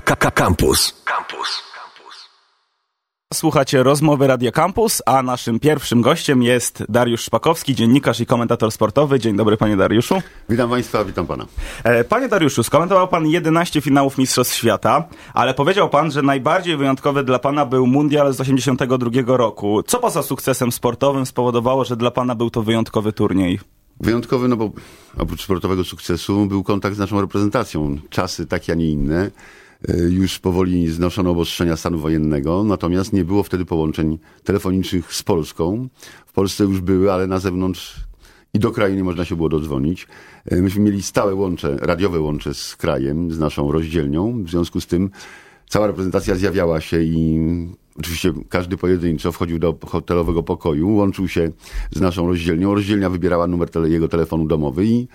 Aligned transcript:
Campus. 0.00 1.02
Campus. 1.04 1.68
Słuchacie 3.34 3.82
rozmowy 3.82 4.26
Radia 4.26 4.52
Campus, 4.52 5.02
a 5.06 5.22
naszym 5.22 5.60
pierwszym 5.60 6.02
gościem 6.02 6.42
jest 6.42 6.84
Dariusz 6.88 7.20
Szpakowski, 7.20 7.74
dziennikarz 7.74 8.20
i 8.20 8.26
komentator 8.26 8.72
sportowy. 8.72 9.20
Dzień 9.20 9.36
dobry, 9.36 9.56
panie 9.56 9.76
Dariuszu. 9.76 10.22
Witam 10.48 10.70
państwa, 10.70 11.04
witam 11.04 11.26
pana. 11.26 11.46
E, 11.84 12.04
panie 12.04 12.28
Dariuszu, 12.28 12.62
skomentował 12.62 13.08
pan 13.08 13.26
11 13.26 13.80
finałów 13.80 14.18
Mistrzostw 14.18 14.54
Świata, 14.54 15.08
ale 15.34 15.54
powiedział 15.54 15.88
pan, 15.88 16.10
że 16.10 16.22
najbardziej 16.22 16.76
wyjątkowy 16.76 17.24
dla 17.24 17.38
pana 17.38 17.66
był 17.66 17.86
Mundial 17.86 18.34
z 18.34 18.40
82 18.40 19.36
roku. 19.36 19.82
Co 19.82 19.98
poza 19.98 20.22
sukcesem 20.22 20.72
sportowym 20.72 21.26
spowodowało, 21.26 21.84
że 21.84 21.96
dla 21.96 22.10
pana 22.10 22.34
był 22.34 22.50
to 22.50 22.62
wyjątkowy 22.62 23.12
turniej? 23.12 23.60
Wyjątkowy, 24.00 24.48
no 24.48 24.56
bo 24.56 24.70
oprócz 25.18 25.42
sportowego 25.42 25.84
sukcesu 25.84 26.46
był 26.46 26.64
kontakt 26.64 26.96
z 26.96 26.98
naszą 26.98 27.20
reprezentacją. 27.20 27.98
Czasy 28.10 28.46
takie, 28.46 28.72
a 28.72 28.76
nie 28.76 28.90
inne. 28.90 29.30
E, 29.88 29.96
już 29.98 30.38
powoli 30.38 30.88
znoszono 30.88 31.30
obostrzenia 31.30 31.76
stanu 31.76 31.98
wojennego, 31.98 32.64
natomiast 32.64 33.12
nie 33.12 33.24
było 33.24 33.42
wtedy 33.42 33.64
połączeń 33.64 34.18
telefonicznych 34.44 35.14
z 35.14 35.22
Polską. 35.22 35.88
W 36.26 36.32
Polsce 36.32 36.64
już 36.64 36.80
były, 36.80 37.12
ale 37.12 37.26
na 37.26 37.38
zewnątrz 37.38 37.96
i 38.54 38.58
do 38.58 38.70
kraju 38.70 38.94
nie 38.94 39.04
można 39.04 39.24
się 39.24 39.36
było 39.36 39.48
dodzwonić. 39.48 40.06
E, 40.46 40.56
myśmy 40.56 40.82
mieli 40.82 41.02
stałe 41.02 41.34
łącze, 41.34 41.76
radiowe 41.80 42.20
łącze 42.20 42.54
z 42.54 42.76
krajem, 42.76 43.32
z 43.32 43.38
naszą 43.38 43.72
rozdzielnią. 43.72 44.44
W 44.44 44.50
związku 44.50 44.80
z 44.80 44.86
tym 44.86 45.10
cała 45.68 45.86
reprezentacja 45.86 46.34
zjawiała 46.34 46.80
się 46.80 47.02
i 47.02 47.38
Oczywiście 47.98 48.32
każdy 48.48 48.76
pojedynczo 48.76 49.32
wchodził 49.32 49.58
do 49.58 49.78
hotelowego 49.86 50.42
pokoju, 50.42 50.94
łączył 50.94 51.28
się 51.28 51.50
z 51.90 52.00
naszą 52.00 52.26
rozdzielnią. 52.26 52.74
Rozdzielnia 52.74 53.10
wybierała 53.10 53.46
numer 53.46 53.70
tele, 53.70 53.88
jego 53.88 54.08
telefonu 54.08 54.46
domowy 54.46 54.86
i 54.86 55.08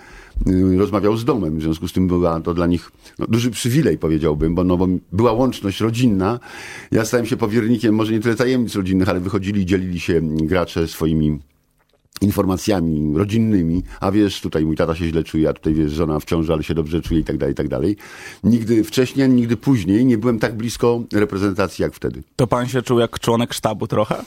rozmawiał 0.76 1.16
z 1.16 1.24
domem. 1.24 1.58
W 1.58 1.62
związku 1.62 1.88
z 1.88 1.92
tym 1.92 2.08
była 2.08 2.40
to 2.40 2.54
dla 2.54 2.66
nich 2.66 2.92
no, 3.18 3.26
duży 3.26 3.50
przywilej, 3.50 3.98
powiedziałbym, 3.98 4.54
bo, 4.54 4.64
no, 4.64 4.76
bo 4.76 4.86
była 5.12 5.32
łączność 5.32 5.80
rodzinna. 5.80 6.40
Ja 6.90 7.04
stałem 7.04 7.26
się 7.26 7.36
powiernikiem, 7.36 7.94
może 7.94 8.12
nie 8.12 8.20
tyle 8.20 8.34
tajemnic 8.34 8.74
rodzinnych, 8.74 9.08
ale 9.08 9.20
wychodzili, 9.20 9.66
dzielili 9.66 10.00
się 10.00 10.20
gracze 10.22 10.88
swoimi 10.88 11.38
informacjami 12.20 13.18
rodzinnymi, 13.18 13.82
a 14.00 14.12
wiesz, 14.12 14.40
tutaj 14.40 14.64
mój 14.64 14.76
tata 14.76 14.94
się 14.94 15.08
źle 15.08 15.24
czuje, 15.24 15.48
a 15.48 15.52
tutaj 15.52 15.74
wiesz, 15.74 15.92
żona 15.92 16.20
w 16.20 16.24
ciąży, 16.24 16.52
ale 16.52 16.62
się 16.62 16.74
dobrze 16.74 17.02
czuje 17.02 17.20
i 17.20 17.24
tak 17.24 17.38
dalej, 17.38 17.52
i 17.52 17.56
tak 17.56 17.68
dalej. 17.68 17.96
Nigdy 18.44 18.84
wcześniej, 18.84 19.28
nigdy 19.28 19.56
później 19.56 20.06
nie 20.06 20.18
byłem 20.18 20.38
tak 20.38 20.56
blisko 20.56 21.02
reprezentacji 21.12 21.82
jak 21.82 21.94
wtedy. 21.94 22.22
To 22.36 22.46
pan 22.46 22.68
się 22.68 22.82
czuł 22.82 22.98
jak 22.98 23.20
członek 23.20 23.54
sztabu 23.54 23.86
trochę? 23.86 24.24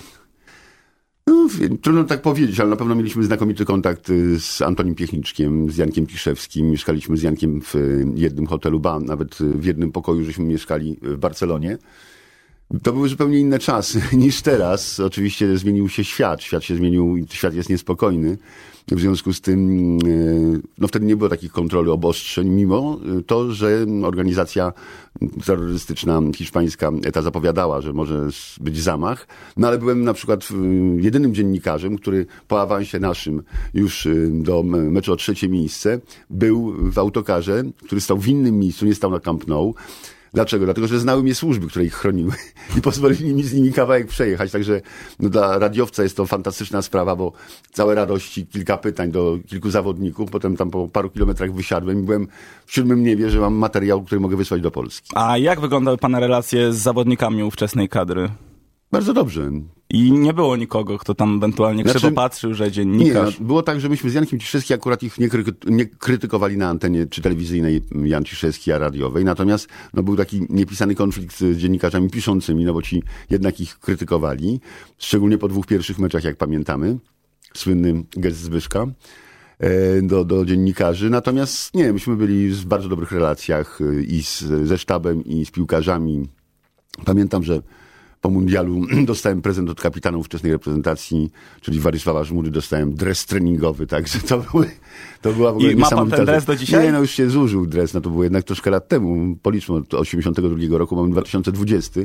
No, 1.27 1.47
trudno 1.81 2.03
tak 2.03 2.21
powiedzieć, 2.21 2.59
ale 2.59 2.69
na 2.69 2.75
pewno 2.75 2.95
mieliśmy 2.95 3.23
znakomity 3.23 3.65
kontakt 3.65 4.09
y, 4.09 4.39
z 4.39 4.61
Antonim 4.61 4.95
Piechniczkiem, 4.95 5.71
z 5.71 5.77
Jankiem 5.77 6.05
Piszewskim. 6.05 6.71
Mieszkaliśmy 6.71 7.17
z 7.17 7.21
Jankiem 7.21 7.61
w 7.61 7.73
jednym 8.15 8.47
hotelu, 8.47 8.79
ba, 8.79 8.99
nawet 8.99 9.35
w 9.39 9.65
jednym 9.65 9.91
pokoju, 9.91 10.25
żeśmy 10.25 10.45
mieszkali 10.45 10.97
w 11.01 11.17
Barcelonie. 11.17 11.77
To 12.83 12.93
były 12.93 13.09
zupełnie 13.09 13.39
inne 13.39 13.59
czasy 13.59 14.01
niż 14.17 14.41
teraz. 14.41 14.99
Oczywiście 14.99 15.57
zmienił 15.57 15.89
się 15.89 16.03
świat, 16.03 16.43
świat 16.43 16.63
się 16.63 16.75
zmienił, 16.75 17.25
świat 17.29 17.53
jest 17.53 17.69
niespokojny. 17.69 18.37
W 18.91 18.99
związku 18.99 19.33
z 19.33 19.41
tym, 19.41 19.97
e, 19.97 20.59
no 20.77 20.87
wtedy 20.87 21.05
nie 21.05 21.15
było 21.15 21.29
takich 21.29 21.51
kontroli 21.51 21.89
obostrzeń, 21.89 22.49
mimo 22.49 22.99
to, 23.25 23.51
że 23.51 23.85
organizacja 24.03 24.73
terrorystyczna 25.45 26.21
hiszpańska 26.35 26.91
ta 27.13 27.21
zapowiadała, 27.21 27.81
że 27.81 27.93
może 27.93 28.27
być 28.61 28.79
zamach. 28.79 29.27
No 29.57 29.67
ale 29.67 29.77
byłem 29.77 30.03
na 30.03 30.13
przykład 30.13 30.47
jedynym 30.97 31.33
dziennikarzem, 31.33 31.97
który 31.97 32.25
po 32.47 32.61
awansie 32.61 32.99
naszym 32.99 33.43
już 33.73 34.05
e, 34.05 34.11
do 34.31 34.63
meczu 34.63 35.13
o 35.13 35.15
trzecie 35.15 35.49
miejsce 35.49 35.99
był 36.29 36.73
w 36.91 36.99
autokarze, 36.99 37.63
który 37.85 38.01
stał 38.01 38.17
w 38.17 38.27
innym 38.27 38.59
miejscu, 38.59 38.85
nie 38.85 38.95
stał 38.95 39.11
na 39.11 39.19
Camp 39.19 39.47
Nou 39.47 39.75
Dlaczego? 40.33 40.65
Dlatego, 40.65 40.87
że 40.87 40.99
znały 40.99 41.23
mnie 41.23 41.35
służby, 41.35 41.67
które 41.67 41.85
ich 41.85 41.93
chroniły 41.93 42.31
i 42.77 42.81
pozwolili 42.81 43.33
mi 43.33 43.43
z 43.43 43.53
nimi 43.53 43.73
kawałek 43.73 44.07
przejechać. 44.07 44.51
Także 44.51 44.81
no, 45.19 45.29
dla 45.29 45.59
radiowca 45.59 46.03
jest 46.03 46.17
to 46.17 46.25
fantastyczna 46.25 46.81
sprawa, 46.81 47.15
bo 47.15 47.31
całe 47.71 47.95
radości, 47.95 48.47
kilka 48.47 48.77
pytań 48.77 49.11
do 49.11 49.37
kilku 49.47 49.69
zawodników. 49.69 50.31
Potem 50.31 50.57
tam 50.57 50.69
po 50.69 50.87
paru 50.87 51.09
kilometrach 51.09 51.53
wysiadłem 51.53 51.99
i 51.99 52.03
byłem 52.03 52.27
w 52.65 52.73
siódmym 52.73 53.03
niebie, 53.03 53.29
że 53.29 53.39
mam 53.39 53.53
materiał, 53.53 54.03
który 54.03 54.21
mogę 54.21 54.37
wysłać 54.37 54.61
do 54.61 54.71
Polski. 54.71 55.11
A 55.15 55.37
jak 55.37 55.59
wyglądały 55.59 55.97
Pana 55.97 56.19
relacje 56.19 56.73
z 56.73 56.77
zawodnikami 56.77 57.43
ówczesnej 57.43 57.89
kadry? 57.89 58.29
Bardzo 58.91 59.13
dobrze. 59.13 59.51
I 59.89 60.11
nie 60.11 60.33
było 60.33 60.55
nikogo, 60.55 60.97
kto 60.97 61.15
tam 61.15 61.37
ewentualnie 61.37 61.83
krzywo 61.83 61.99
znaczy, 61.99 62.15
patrzył, 62.15 62.53
że 62.53 62.71
dziennikarz... 62.71 63.33
Nie, 63.33 63.39
no, 63.39 63.47
było 63.47 63.63
tak, 63.63 63.79
że 63.79 63.89
myśmy 63.89 64.09
z 64.09 64.13
Jankiem 64.13 64.39
Ciszewskim 64.39 64.75
akurat 64.75 65.03
ich 65.03 65.17
nie, 65.17 65.29
nie, 65.65 65.85
krytykowali 65.85 66.57
na 66.57 66.69
antenie 66.69 67.05
czy 67.05 67.21
telewizyjnej 67.21 67.81
Jan 68.03 68.25
Ciszewski, 68.25 68.71
a 68.71 68.77
radiowej. 68.77 69.25
Natomiast 69.25 69.67
no, 69.93 70.03
był 70.03 70.15
taki 70.15 70.41
niepisany 70.49 70.95
konflikt 70.95 71.39
z 71.39 71.57
dziennikarzami 71.57 72.09
piszącymi, 72.09 72.65
no 72.65 72.73
bo 72.73 72.81
ci 72.81 73.03
jednak 73.29 73.59
ich 73.59 73.79
krytykowali. 73.79 74.59
Szczególnie 74.97 75.37
po 75.37 75.47
dwóch 75.47 75.65
pierwszych 75.65 75.99
meczach, 75.99 76.23
jak 76.23 76.37
pamiętamy. 76.37 76.97
Słynny 77.53 78.03
gest 78.11 78.37
Zbyszka 78.37 78.87
e, 79.59 80.01
do, 80.01 80.25
do 80.25 80.45
dziennikarzy. 80.45 81.09
Natomiast 81.09 81.73
nie, 81.73 81.93
myśmy 81.93 82.15
byli 82.15 82.49
w 82.49 82.65
bardzo 82.65 82.89
dobrych 82.89 83.11
relacjach 83.11 83.79
e, 83.81 84.03
i 84.03 84.23
z, 84.23 84.39
ze 84.43 84.77
sztabem, 84.77 85.25
i 85.25 85.45
z 85.45 85.51
piłkarzami. 85.51 86.27
Pamiętam, 87.05 87.43
że 87.43 87.61
po 88.21 88.29
mundialu 88.29 88.81
dostałem 89.05 89.41
prezent 89.41 89.69
od 89.69 89.81
kapitana 89.81 90.17
ówczesnej 90.17 90.51
reprezentacji, 90.51 91.31
czyli 91.61 91.79
Władysława 91.79 92.23
Żmury, 92.23 92.51
dostałem 92.51 92.95
dres 92.95 93.25
treningowy, 93.25 93.87
także 93.87 94.19
to, 94.19 94.37
były, 94.37 94.71
to 95.21 95.33
była 95.33 95.51
w 95.51 95.55
ogóle 95.55 95.71
I 95.71 95.75
ma 95.75 95.89
pan 95.89 96.09
ten 96.09 96.25
dres 96.25 96.45
do 96.45 96.55
dzisiaj? 96.55 96.85
Nie, 96.85 96.91
no 96.91 96.99
już 96.99 97.11
się 97.11 97.29
zużył 97.29 97.65
dres, 97.65 97.93
no 97.93 98.01
to 98.01 98.09
było 98.09 98.23
jednak 98.23 98.43
troszkę 98.43 98.69
lat 98.69 98.87
temu, 98.87 99.35
policzmy 99.41 99.75
od 99.75 99.93
82 99.93 100.77
roku, 100.77 100.95
mamy 100.95 101.09
2020. 101.11 102.01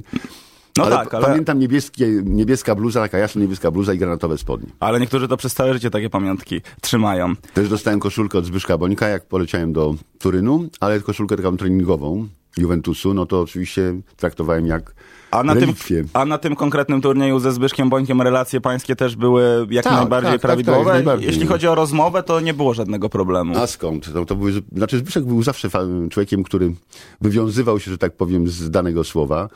No 0.77 0.85
ale 0.85 0.97
tak, 0.97 1.15
ale... 1.15 1.27
Pamiętam 1.27 1.59
niebieskie, 1.59 2.23
niebieska 2.25 2.75
bluza, 2.75 3.01
taka 3.01 3.19
jasno 3.19 3.43
niebieska 3.43 3.71
bluza 3.71 3.95
i 3.95 3.99
granatowe 3.99 4.39
spodnie. 4.39 4.69
Ale 4.81 5.01
niektórzy 5.01 5.29
to 5.29 5.37
przez 5.37 5.55
całe 5.55 5.75
życie 5.75 5.91
takie 5.91 6.11
pamiątki 6.11 6.61
trzymają. 6.81 7.35
Też 7.55 7.69
dostałem 7.69 8.01
koszulkę 8.01 8.39
od 8.39 8.47
Zbyszka 8.47 8.79
Bońka, 8.79 9.09
jak 9.09 9.27
poleciałem 9.27 9.73
do 9.73 9.95
Turynu, 10.19 10.69
ale 10.81 11.01
koszulkę 11.01 11.37
taką 11.37 11.57
treningową 11.57 12.29
Juventusu, 12.57 13.15
no 13.15 13.27
to 13.27 13.41
oczywiście 13.41 13.95
traktowałem 14.17 14.67
jak 14.67 14.95
a 15.33 15.43
na, 15.43 15.55
tym, 15.55 15.75
a 16.13 16.25
na 16.25 16.39
tym 16.39 16.57
konkretnym 16.57 17.01
turnieju 17.01 17.39
ze 17.39 17.53
Zbyszkiem 17.53 17.91
Bońkiem 17.91 18.23
relacje 18.23 18.61
pańskie 18.61 18.97
też 18.97 19.17
były 19.17 19.67
jak 19.71 19.85
tak, 19.85 19.93
najbardziej 19.93 20.33
tak, 20.33 20.41
tak 20.41 20.49
prawidłowe? 20.49 20.85
Tak, 20.85 20.95
najbardziej. 20.95 21.29
Jeśli 21.29 21.47
chodzi 21.47 21.69
o 21.69 21.75
rozmowę, 21.75 22.23
to 22.23 22.41
nie 22.41 22.55
było 22.55 22.75
żadnego 22.75 23.09
problemu. 23.09 23.59
A 23.59 23.67
skąd? 23.67 24.13
To, 24.13 24.25
to 24.25 24.37
były, 24.37 24.53
znaczy 24.73 24.99
Zbyszek 24.99 25.25
był 25.25 25.43
zawsze 25.43 25.69
człowiekiem, 26.11 26.43
który 26.43 26.75
wywiązywał 27.21 27.81
się, 27.81 27.91
że 27.91 27.99
tak 27.99 28.17
powiem, 28.17 28.49
z 28.49 28.71
danego 28.71 29.05
słowa. 29.05 29.49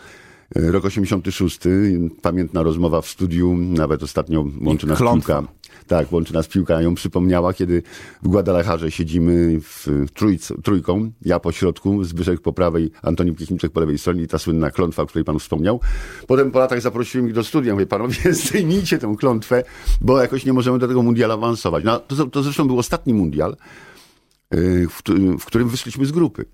Rok 0.54 0.84
86, 0.84 1.60
pamiętna 2.22 2.62
rozmowa 2.62 3.00
w 3.00 3.06
studiu, 3.06 3.56
nawet 3.56 4.03
ostatnio 4.03 4.44
łączy 4.60 4.86
nas 4.86 4.98
piłka. 4.98 5.42
Tak, 5.86 6.12
łączy 6.12 6.34
nas 6.34 6.48
piłka, 6.48 6.82
ją 6.82 6.94
przypomniała, 6.94 7.54
kiedy 7.54 7.82
w 8.22 8.28
Guadalajarze 8.28 8.91
siedzimy 8.91 9.60
w 9.60 9.86
trójc, 10.14 10.52
trójką, 10.62 11.10
ja 11.22 11.41
po 11.41 11.52
środku, 11.52 12.04
Zbyszek 12.04 12.41
po 12.41 12.52
prawej, 12.52 12.91
Antoni 13.02 13.32
Piechniczek 13.32 13.72
po 13.72 13.80
lewej 13.80 13.98
stronie 13.98 14.22
i 14.22 14.28
ta 14.28 14.38
słynna 14.38 14.70
klątwa, 14.70 15.02
o 15.02 15.06
której 15.06 15.24
pan 15.24 15.38
wspomniał. 15.38 15.80
Potem 16.26 16.50
po 16.50 16.58
latach 16.58 16.80
zaprosiłem 16.80 17.28
ich 17.28 17.34
do 17.34 17.44
studia, 17.44 17.72
mówię, 17.72 17.86
panowie, 17.86 18.32
zdejmijcie 18.32 18.98
tę 18.98 19.14
klątwę, 19.19 19.64
bo 20.00 20.20
jakoś 20.20 20.44
nie 20.44 20.52
możemy 20.52 20.78
do 20.78 20.88
tego 20.88 21.02
mundiala 21.02 21.34
awansować. 21.34 21.84
No, 21.84 21.98
to, 21.98 22.26
to 22.26 22.42
zresztą 22.42 22.66
był 22.66 22.78
ostatni 22.78 23.14
mundial, 23.14 23.56
y, 24.54 24.86
w, 24.88 25.03
w 25.41 25.44
którym 25.44 25.68
wyszliśmy 25.68 26.06
z 26.06 26.12
grupy. 26.12 26.44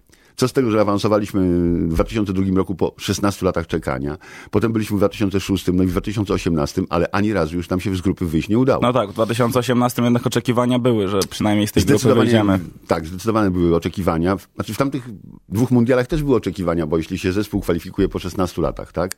Co 0.42 0.48
z 0.48 0.53
tego, 0.53 0.70
że 0.70 0.80
awansowaliśmy 0.80 1.41
w 1.88 1.94
2002 1.94 2.44
roku 2.56 2.75
po 2.75 2.94
16 2.97 3.47
latach 3.47 3.66
czekania, 3.66 4.19
potem 4.50 4.72
byliśmy 4.72 4.97
w 4.97 5.00
2006, 5.00 5.66
no 5.72 5.82
i 5.82 5.86
w 5.86 5.91
2018, 5.91 6.82
ale 6.88 7.10
ani 7.10 7.32
razu 7.32 7.56
już 7.56 7.69
nam 7.69 7.80
się 7.80 7.97
z 7.97 8.00
grupy 8.00 8.26
wyjść 8.26 8.48
nie 8.48 8.58
udało. 8.58 8.82
No 8.82 8.92
tak, 8.92 9.10
w 9.10 9.12
2018 9.12 10.02
jednak 10.02 10.26
oczekiwania 10.26 10.78
były, 10.78 11.08
że 11.08 11.19
przynajmniej 11.31 11.66
z 11.66 11.72
tej 11.72 11.84
grupy 11.84 12.14
wyjdziemy. 12.14 12.60
Tak, 12.86 13.06
zdecydowane 13.06 13.50
były 13.50 13.76
oczekiwania. 13.76 14.36
Znaczy 14.54 14.75
w 14.75 14.76
tamtych 14.76 15.08
dwóch 15.48 15.70
mundialach 15.70 16.06
też 16.06 16.22
były 16.22 16.36
oczekiwania, 16.36 16.86
bo 16.86 16.97
jeśli 16.97 17.19
się 17.19 17.32
zespół 17.32 17.60
kwalifikuje 17.60 18.08
po 18.08 18.19
16 18.19 18.62
latach, 18.62 18.93
tak? 18.93 19.17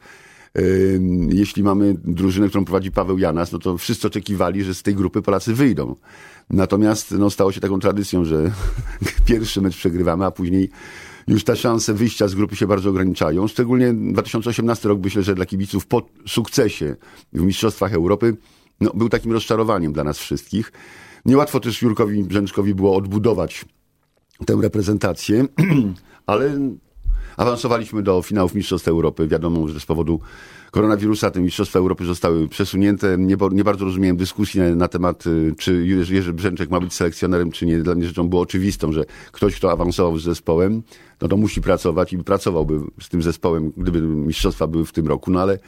jeśli 1.28 1.62
mamy 1.62 1.94
drużynę, 2.04 2.48
którą 2.48 2.64
prowadzi 2.64 2.90
Paweł 2.90 3.18
Janas, 3.18 3.52
no 3.52 3.58
to 3.58 3.78
wszyscy 3.78 4.06
oczekiwali, 4.06 4.64
że 4.64 4.74
z 4.74 4.82
tej 4.82 4.94
grupy 4.94 5.22
Polacy 5.22 5.54
wyjdą. 5.54 5.94
Natomiast 6.50 7.10
no, 7.10 7.30
stało 7.30 7.52
się 7.52 7.60
taką 7.60 7.80
tradycją, 7.80 8.24
że 8.24 8.50
pierwszy 9.26 9.60
mecz 9.60 9.76
przegrywamy, 9.76 10.24
a 10.24 10.30
później 10.30 10.70
już 11.26 11.44
te 11.44 11.56
szanse 11.56 11.94
wyjścia 11.94 12.28
z 12.28 12.34
grupy 12.34 12.56
się 12.56 12.66
bardzo 12.66 12.90
ograniczają. 12.90 13.48
Szczególnie 13.48 13.94
2018 13.94 14.88
rok 14.88 14.98
myślę, 15.04 15.22
że 15.22 15.34
dla 15.34 15.46
kibiców 15.46 15.86
po 15.86 16.02
sukcesie 16.26 16.96
w 17.32 17.40
Mistrzostwach 17.40 17.94
Europy 17.94 18.36
no, 18.80 18.90
był 18.94 19.08
takim 19.08 19.32
rozczarowaniem 19.32 19.92
dla 19.92 20.04
nas 20.04 20.18
wszystkich. 20.18 20.72
Niełatwo 21.24 21.60
też 21.60 21.82
Jurkowi 21.82 22.24
Brzęczkowi 22.24 22.74
było 22.74 22.96
odbudować 22.96 23.64
tę 24.46 24.58
reprezentację, 24.62 25.46
ale 26.26 26.58
Awansowaliśmy 27.36 28.02
do 28.02 28.22
finałów 28.22 28.54
Mistrzostw 28.54 28.88
Europy. 28.88 29.28
Wiadomo, 29.28 29.68
że 29.68 29.80
z 29.80 29.86
powodu 29.86 30.20
koronawirusa 30.74 31.30
te 31.30 31.40
Mistrzostwa 31.40 31.78
Europy 31.78 32.04
zostały 32.04 32.48
przesunięte. 32.48 33.18
Nie, 33.18 33.36
nie 33.52 33.64
bardzo 33.64 33.84
rozumiałem 33.84 34.16
dyskusji 34.16 34.60
na, 34.60 34.74
na, 34.74 34.88
temat, 34.88 35.26
y, 35.26 35.54
czy 35.58 35.86
Jerzy 35.86 36.32
Brzęczek 36.32 36.70
ma 36.70 36.80
być 36.80 36.94
selekcjonerem, 36.94 37.52
czy 37.52 37.66
nie. 37.66 37.78
Dla 37.78 37.94
mnie 37.94 38.06
rzeczą 38.06 38.28
było 38.28 38.42
oczywistą, 38.42 38.92
że 38.92 39.04
ktoś, 39.32 39.56
kto 39.56 39.72
awansował 39.72 40.18
z 40.18 40.24
zespołem, 40.24 40.82
no 41.22 41.28
to 41.28 41.36
musi 41.36 41.60
pracować 41.60 42.12
i 42.12 42.18
pracowałby 42.18 42.80
z 43.00 43.08
tym 43.08 43.22
zespołem, 43.22 43.72
gdyby 43.76 44.00
mistrzostwa 44.00 44.66
były 44.66 44.84
w 44.84 44.92
tym 44.92 45.06
roku, 45.06 45.30
no 45.30 45.40
ale 45.42 45.58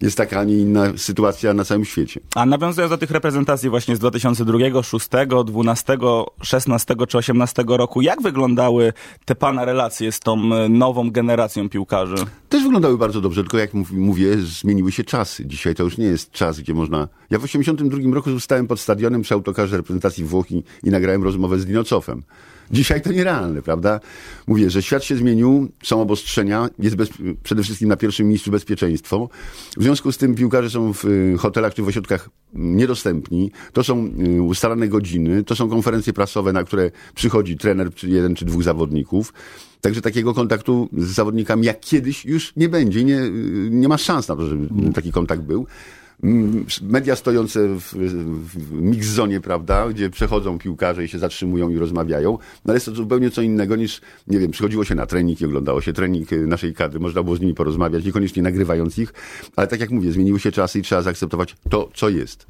jest 0.00 0.16
taka, 0.16 0.40
a 0.40 0.44
nie 0.44 0.54
inna 0.54 0.92
sytuacja 0.96 1.54
na 1.54 1.64
całym 1.64 1.84
świecie. 1.84 2.20
A 2.34 2.46
nawiązując 2.46 2.90
do 2.90 2.98
tych 2.98 3.10
reprezentacji 3.10 3.70
właśnie 3.70 3.96
z 3.96 3.98
2002, 3.98 4.58
2006, 4.58 5.08
2012, 5.08 5.98
16 6.42 6.94
czy 7.08 7.18
18 7.18 7.64
roku, 7.68 8.02
jak 8.02 8.22
wyglądały 8.22 8.92
te 9.24 9.34
pana 9.34 9.64
relacje 9.64 10.12
z 10.12 10.20
tą 10.20 10.54
e, 10.54 10.68
nową 10.68 11.10
generacją 11.10 11.68
piłkarzy? 11.68 12.16
Też 12.48 12.62
wyglądały 12.62 12.98
bardzo 12.98 13.20
dobrze, 13.20 13.42
tylko 13.42 13.58
jak 13.58 13.70
mówię, 13.92 14.36
zmieniły 14.36 14.92
się 14.92 15.04
czasy. 15.04 15.46
Dzisiaj 15.46 15.74
to 15.74 15.82
już 15.82 15.98
nie 15.98 16.06
jest 16.06 16.30
czas, 16.30 16.60
gdzie 16.60 16.74
można... 16.74 17.08
Ja 17.30 17.38
w 17.38 17.44
82 17.44 18.14
roku 18.14 18.30
zostałem 18.30 18.66
pod 18.66 18.80
stadionem 18.80 19.22
przy 19.22 19.34
autokarze 19.34 19.76
reprezentacji 19.76 20.24
Włoch 20.24 20.50
i, 20.50 20.62
i 20.82 20.90
nagrałem 20.90 21.24
rozmowę 21.24 21.58
z 21.58 21.66
Dinocofem. 21.66 22.22
Dzisiaj 22.70 23.02
to 23.02 23.12
nierealne, 23.12 23.62
prawda? 23.62 24.00
Mówię, 24.46 24.70
że 24.70 24.82
świat 24.82 25.04
się 25.04 25.16
zmienił, 25.16 25.68
są 25.82 26.00
obostrzenia, 26.02 26.68
jest 26.78 26.96
bez, 26.96 27.08
przede 27.42 27.62
wszystkim 27.62 27.88
na 27.88 27.96
pierwszym 27.96 28.28
miejscu 28.28 28.50
bezpieczeństwo. 28.50 29.28
W 29.76 29.82
związku 29.82 30.12
z 30.12 30.18
tym 30.18 30.34
piłkarze 30.34 30.70
są 30.70 30.92
w 30.92 31.04
y, 31.04 31.34
hotelach 31.38 31.74
czy 31.74 31.82
w 31.82 31.88
ośrodkach 31.88 32.30
niedostępni, 32.54 33.50
to 33.72 33.84
są 33.84 34.10
y, 34.38 34.42
ustalane 34.42 34.88
godziny, 34.88 35.44
to 35.44 35.56
są 35.56 35.68
konferencje 35.68 36.12
prasowe, 36.12 36.52
na 36.52 36.64
które 36.64 36.90
przychodzi 37.14 37.56
trener, 37.56 37.94
czy 37.94 38.08
jeden 38.08 38.34
czy 38.34 38.44
dwóch 38.44 38.62
zawodników. 38.62 39.32
Także 39.80 40.00
takiego 40.00 40.34
kontaktu 40.34 40.88
z 40.98 41.06
zawodnikami 41.06 41.66
jak 41.66 41.80
kiedyś 41.80 42.24
już 42.24 42.56
nie 42.56 42.68
będzie. 42.68 43.04
Nie, 43.04 43.20
y, 43.20 43.68
nie 43.70 43.88
ma 43.88 43.98
szans 43.98 44.28
na 44.28 44.36
to, 44.36 44.46
żeby 44.46 44.92
taki 44.92 45.12
kontakt 45.12 45.42
był 45.42 45.66
media 46.82 47.16
stojące 47.16 47.68
w, 47.68 47.94
w 48.54 49.40
prawda, 49.40 49.88
gdzie 49.88 50.10
przechodzą 50.10 50.58
piłkarze 50.58 51.04
i 51.04 51.08
się 51.08 51.18
zatrzymują 51.18 51.68
i 51.68 51.78
rozmawiają, 51.78 52.30
no 52.32 52.38
ale 52.66 52.74
jest 52.74 52.86
to 52.86 52.92
zupełnie 52.92 53.30
co 53.30 53.42
innego 53.42 53.76
niż, 53.76 54.00
nie 54.26 54.38
wiem, 54.38 54.50
przychodziło 54.50 54.84
się 54.84 54.94
na 54.94 55.06
trening 55.06 55.40
i 55.40 55.44
oglądało 55.44 55.80
się 55.80 55.92
trening 55.92 56.32
y, 56.32 56.46
naszej 56.46 56.74
kadry, 56.74 57.00
można 57.00 57.22
było 57.22 57.36
z 57.36 57.40
nimi 57.40 57.54
porozmawiać, 57.54 58.04
niekoniecznie 58.04 58.42
nagrywając 58.42 58.98
ich, 58.98 59.12
ale 59.56 59.66
tak 59.66 59.80
jak 59.80 59.90
mówię, 59.90 60.12
zmieniły 60.12 60.40
się 60.40 60.52
czasy 60.52 60.78
i 60.78 60.82
trzeba 60.82 61.02
zaakceptować 61.02 61.56
to, 61.68 61.88
co 61.94 62.08
jest. 62.08 62.46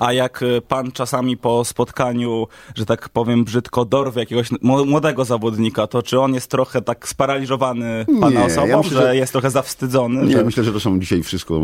A 0.00 0.12
jak 0.12 0.42
y, 0.42 0.62
pan 0.68 0.92
czasami 0.92 1.36
po 1.36 1.64
spotkaniu, 1.64 2.46
że 2.74 2.86
tak 2.86 3.08
powiem 3.08 3.44
brzydko, 3.44 3.84
dorwie 3.84 4.20
jakiegoś 4.20 4.48
młodego 4.62 5.24
zawodnika, 5.24 5.86
to 5.86 6.02
czy 6.02 6.20
on 6.20 6.34
jest 6.34 6.50
trochę 6.50 6.82
tak 6.82 7.08
sparaliżowany 7.08 8.06
pana 8.20 8.40
nie, 8.40 8.46
osobą, 8.46 8.66
ja 8.66 8.76
myślę, 8.76 9.02
że 9.02 9.16
jest 9.16 9.32
trochę 9.32 9.50
zawstydzony? 9.50 10.26
Nie, 10.26 10.36
że... 10.36 10.44
myślę, 10.44 10.64
że 10.64 10.72
to 10.72 10.80
są 10.80 11.00
dzisiaj 11.00 11.22
wszystko 11.22 11.60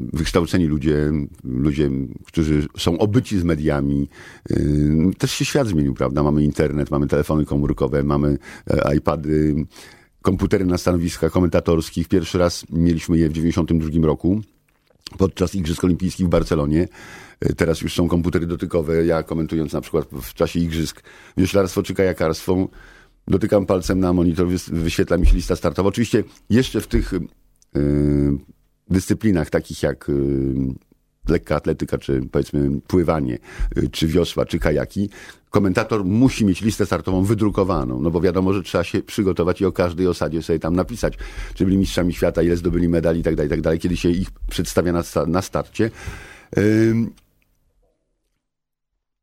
wykształceni 0.00 0.66
ludzie, 0.66 1.12
ludzie, 1.44 1.90
którzy 2.26 2.66
są 2.78 2.98
obyci 2.98 3.38
z 3.38 3.44
mediami. 3.44 4.08
Y, 4.50 5.10
też 5.18 5.30
się 5.30 5.44
świat 5.44 5.66
zmienił, 5.66 5.94
prawda? 5.94 6.22
Mamy 6.22 6.44
internet, 6.44 6.90
mamy 6.90 7.06
telefony 7.06 7.44
komórkowe, 7.44 8.02
mamy 8.02 8.38
e, 8.70 8.96
iPady, 8.96 9.54
komputery 10.22 10.64
na 10.64 10.78
stanowiskach 10.78 11.32
komentatorskich. 11.32 12.08
Pierwszy 12.08 12.38
raz 12.38 12.64
mieliśmy 12.70 13.18
je 13.18 13.28
w 13.28 13.32
92 13.32 14.06
roku 14.06 14.40
podczas 15.18 15.54
Igrzysk 15.54 15.84
Olimpijskich 15.84 16.26
w 16.26 16.28
Barcelonie. 16.28 16.88
E, 17.40 17.52
teraz 17.52 17.80
już 17.80 17.94
są 17.94 18.08
komputery 18.08 18.46
dotykowe. 18.46 19.06
Ja 19.06 19.22
komentując 19.22 19.72
na 19.72 19.80
przykład 19.80 20.08
w 20.22 20.34
czasie 20.34 20.60
Igrzysk 20.60 21.02
wioślarstwo 21.36 21.82
czy 21.82 21.94
kajakarstwo, 21.94 22.68
dotykam 23.28 23.66
palcem 23.66 24.00
na 24.00 24.12
monitor, 24.12 24.48
wyświetla 24.68 25.16
mi 25.16 25.26
się 25.26 25.34
lista 25.34 25.56
startowa. 25.56 25.88
Oczywiście 25.88 26.24
jeszcze 26.50 26.80
w 26.80 26.86
tych 26.86 27.12
yy, 27.74 28.38
dyscyplinach 28.90 29.50
takich 29.50 29.82
jak 29.82 30.08
yy, 30.08 30.74
lekka 31.28 31.56
atletyka, 31.56 31.98
czy 31.98 32.22
powiedzmy 32.32 32.80
pływanie, 32.86 33.38
yy, 33.76 33.88
czy 33.88 34.06
wiosła, 34.06 34.46
czy 34.46 34.58
kajaki, 34.58 35.10
komentator 35.50 36.04
musi 36.04 36.44
mieć 36.44 36.60
listę 36.60 36.86
startową 36.86 37.24
wydrukowaną, 37.24 38.00
no 38.00 38.10
bo 38.10 38.20
wiadomo, 38.20 38.52
że 38.52 38.62
trzeba 38.62 38.84
się 38.84 39.02
przygotować 39.02 39.60
i 39.60 39.64
o 39.64 39.72
każdej 39.72 40.06
osadzie 40.06 40.42
sobie 40.42 40.58
tam 40.58 40.76
napisać, 40.76 41.14
czy 41.54 41.64
byli 41.64 41.76
mistrzami 41.76 42.12
świata, 42.12 42.42
ile 42.42 42.56
zdobyli 42.56 42.88
medali 42.88 43.20
i 43.20 43.22
tak 43.22 43.36
dalej, 43.36 43.50
tak 43.50 43.60
dalej, 43.60 43.78
kiedy 43.78 43.96
się 43.96 44.08
ich 44.08 44.30
przedstawia 44.50 44.92
na, 44.92 45.02
na 45.26 45.42
starcie. 45.42 45.90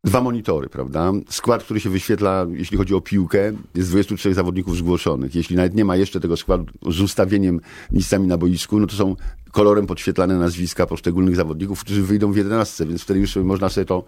Dwa 0.04 0.22
monitory, 0.22 0.70
prawda? 0.70 1.12
Skład, 1.30 1.64
który 1.64 1.80
się 1.80 1.90
wyświetla, 1.90 2.46
jeśli 2.52 2.78
chodzi 2.78 2.96
o 2.96 3.02
piłkę, 3.02 3.54
jest 3.76 3.90
23 3.90 4.34
zawodników 4.34 4.78
zgłoszonych. 4.78 5.36
Jeśli 5.36 5.56
nawet 5.56 5.76
nie 5.76 5.86
ma 5.86 5.96
jeszcze 5.96 6.20
tego 6.20 6.38
składu 6.38 6.66
z 6.90 7.02
ustawieniem 7.02 7.62
miejscami 7.92 8.28
na 8.28 8.38
boisku, 8.38 8.80
no 8.80 8.88
to 8.88 8.96
są 8.96 9.16
kolorem 9.52 9.88
podświetlane 9.88 10.40
nazwiska 10.40 10.86
poszczególnych 10.86 11.36
zawodników, 11.36 11.80
którzy 11.80 12.04
wyjdą 12.04 12.32
w 12.32 12.38
11, 12.38 12.86
więc 12.86 13.02
wtedy 13.02 13.20
już 13.20 13.36
można 13.36 13.70
sobie 13.70 13.86
to 13.86 14.04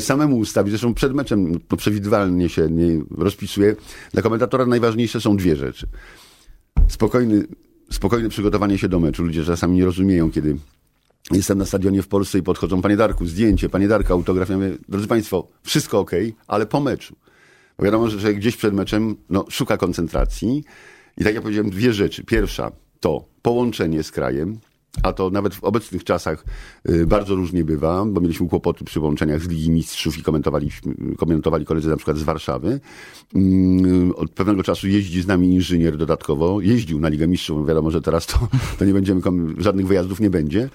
samemu 0.00 0.38
ustawić. 0.38 0.70
Zresztą 0.70 0.94
przed 0.94 1.14
meczem 1.14 1.60
to 1.68 1.76
przewidywalnie 1.76 2.48
się 2.48 2.68
nie 2.70 3.02
rozpisuje. 3.10 3.76
Dla 4.12 4.22
komentatora 4.22 4.66
najważniejsze 4.66 5.20
są 5.20 5.36
dwie 5.36 5.56
rzeczy. 5.56 5.86
Spokojny, 6.88 7.46
spokojne 7.90 8.28
przygotowanie 8.28 8.78
się 8.78 8.88
do 8.88 9.00
meczu. 9.00 9.24
Ludzie 9.24 9.44
czasami 9.44 9.76
nie 9.76 9.84
rozumieją, 9.84 10.30
kiedy 10.30 10.56
Jestem 11.30 11.58
na 11.58 11.66
stadionie 11.66 12.02
w 12.02 12.08
Polsce 12.08 12.38
i 12.38 12.42
podchodzą, 12.42 12.82
panie 12.82 12.96
Darku, 12.96 13.26
zdjęcie, 13.26 13.68
panie 13.68 13.88
Darka, 13.88 14.14
autograf. 14.14 14.48
Ja 14.48 14.56
mówię, 14.56 14.76
drodzy 14.88 15.06
państwo, 15.06 15.48
wszystko 15.62 15.98
ok, 15.98 16.10
ale 16.46 16.66
po 16.66 16.80
meczu. 16.80 17.16
Bo 17.78 17.84
wiadomo, 17.84 18.08
że 18.08 18.34
gdzieś 18.34 18.56
przed 18.56 18.74
meczem 18.74 19.16
no, 19.30 19.44
szuka 19.50 19.76
koncentracji. 19.76 20.64
I 21.16 21.24
tak 21.24 21.34
jak 21.34 21.42
powiedziałem, 21.42 21.70
dwie 21.70 21.92
rzeczy. 21.92 22.24
Pierwsza 22.24 22.72
to 23.00 23.24
połączenie 23.42 24.02
z 24.02 24.10
krajem, 24.10 24.58
a 25.02 25.12
to 25.12 25.30
nawet 25.30 25.54
w 25.54 25.64
obecnych 25.64 26.04
czasach 26.04 26.44
y, 26.88 27.06
bardzo 27.06 27.34
różnie 27.34 27.64
bywa, 27.64 28.04
bo 28.04 28.20
mieliśmy 28.20 28.48
kłopoty 28.48 28.84
przy 28.84 29.00
łączeniach 29.00 29.42
z 29.42 29.48
Ligi 29.48 29.70
Mistrzów 29.70 30.18
i 30.18 30.22
komentowali, 30.22 30.70
komentowali 31.16 31.64
koledzy 31.64 31.88
na 31.88 31.96
przykład 31.96 32.16
z 32.16 32.22
Warszawy. 32.22 32.80
Mm, 33.34 34.12
od 34.16 34.30
pewnego 34.30 34.62
czasu 34.62 34.88
jeździ 34.88 35.22
z 35.22 35.26
nami 35.26 35.54
inżynier 35.54 35.96
dodatkowo. 35.96 36.60
Jeździł 36.60 37.00
na 37.00 37.08
Ligę 37.08 37.28
Mistrzów. 37.28 37.68
Wiadomo, 37.68 37.90
że 37.90 38.00
teraz 38.00 38.26
to, 38.26 38.48
to 38.78 38.84
nie 38.84 38.92
będziemy, 38.92 39.20
żadnych 39.58 39.86
wyjazdów 39.86 40.20
nie 40.20 40.30
będzie. 40.30 40.68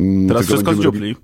Mm, 0.00 0.28
teraz 0.28 0.46
wszystko 0.46 0.74
z 0.74 0.80
dziupli. 0.80 1.16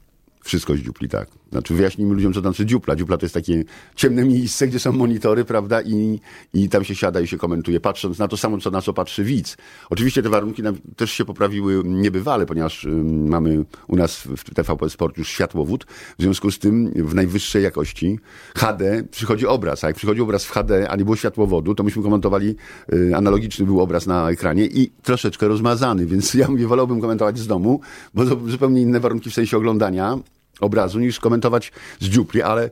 Wszystko 0.44 0.76
z 0.76 0.78
dziupli, 0.78 1.08
tak. 1.08 1.28
Znaczy 1.52 1.74
wyjaśnijmy 1.74 2.14
ludziom, 2.14 2.32
co 2.32 2.42
to 2.42 2.48
znaczy 2.48 2.66
dziupla. 2.66 2.96
Dziupla 2.96 3.16
to 3.16 3.24
jest 3.24 3.34
takie 3.34 3.64
ciemne 3.94 4.24
miejsce, 4.24 4.68
gdzie 4.68 4.78
są 4.78 4.92
monitory, 4.92 5.44
prawda, 5.44 5.82
i, 5.82 6.20
i 6.54 6.68
tam 6.68 6.84
się 6.84 6.94
siada 6.94 7.20
i 7.20 7.26
się 7.26 7.38
komentuje, 7.38 7.80
patrząc 7.80 8.18
na 8.18 8.28
to 8.28 8.36
samo, 8.36 8.58
co 8.58 8.70
na 8.70 8.82
co 8.82 8.92
patrzy 8.92 9.24
widz. 9.24 9.56
Oczywiście 9.90 10.22
te 10.22 10.28
warunki 10.28 10.62
też 10.96 11.10
się 11.10 11.24
poprawiły 11.24 11.82
niebywale, 11.84 12.46
ponieważ 12.46 12.86
mamy 13.04 13.64
u 13.88 13.96
nas 13.96 14.16
w 14.36 14.54
TVP 14.54 14.90
Sport 14.90 15.18
już 15.18 15.28
światłowód, 15.28 15.84
w 16.18 16.22
związku 16.22 16.50
z 16.50 16.58
tym 16.58 16.92
w 16.96 17.14
najwyższej 17.14 17.62
jakości 17.62 18.18
HD 18.56 19.02
przychodzi 19.10 19.46
obraz, 19.46 19.84
a 19.84 19.86
jak 19.86 19.96
przychodzi 19.96 20.20
obraz 20.20 20.44
w 20.44 20.50
HD, 20.50 20.90
a 20.90 20.96
nie 20.96 21.04
było 21.04 21.16
światłowodu, 21.16 21.74
to 21.74 21.82
myśmy 21.82 22.02
komentowali, 22.02 22.56
y, 22.92 23.16
analogiczny 23.16 23.66
był 23.66 23.80
obraz 23.80 24.06
na 24.06 24.30
ekranie 24.30 24.66
i 24.66 24.90
troszeczkę 25.02 25.48
rozmazany, 25.48 26.06
więc 26.06 26.34
ja 26.40 26.48
mówię, 26.48 26.66
wolałbym 26.66 27.00
komentować 27.00 27.38
z 27.38 27.46
domu, 27.46 27.80
bo 28.14 28.24
zupełnie 28.26 28.82
inne 28.82 29.00
warunki 29.00 29.30
w 29.30 29.34
sensie 29.34 29.56
oglądania, 29.56 30.18
obrazu 30.60 31.00
niż 31.00 31.20
komentować 31.20 31.72
z 32.00 32.08
dziupli, 32.08 32.42
ale 32.42 32.70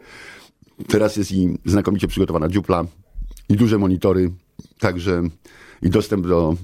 teraz 0.88 1.16
jest 1.16 1.32
i 1.32 1.58
znakomicie 1.64 2.08
przygotowana 2.08 2.48
dziupla 2.48 2.84
i 3.48 3.56
duże 3.56 3.78
monitory, 3.78 4.30
także 4.78 5.22
i 5.82 5.90
dostęp 5.90 6.26
do 6.26 6.54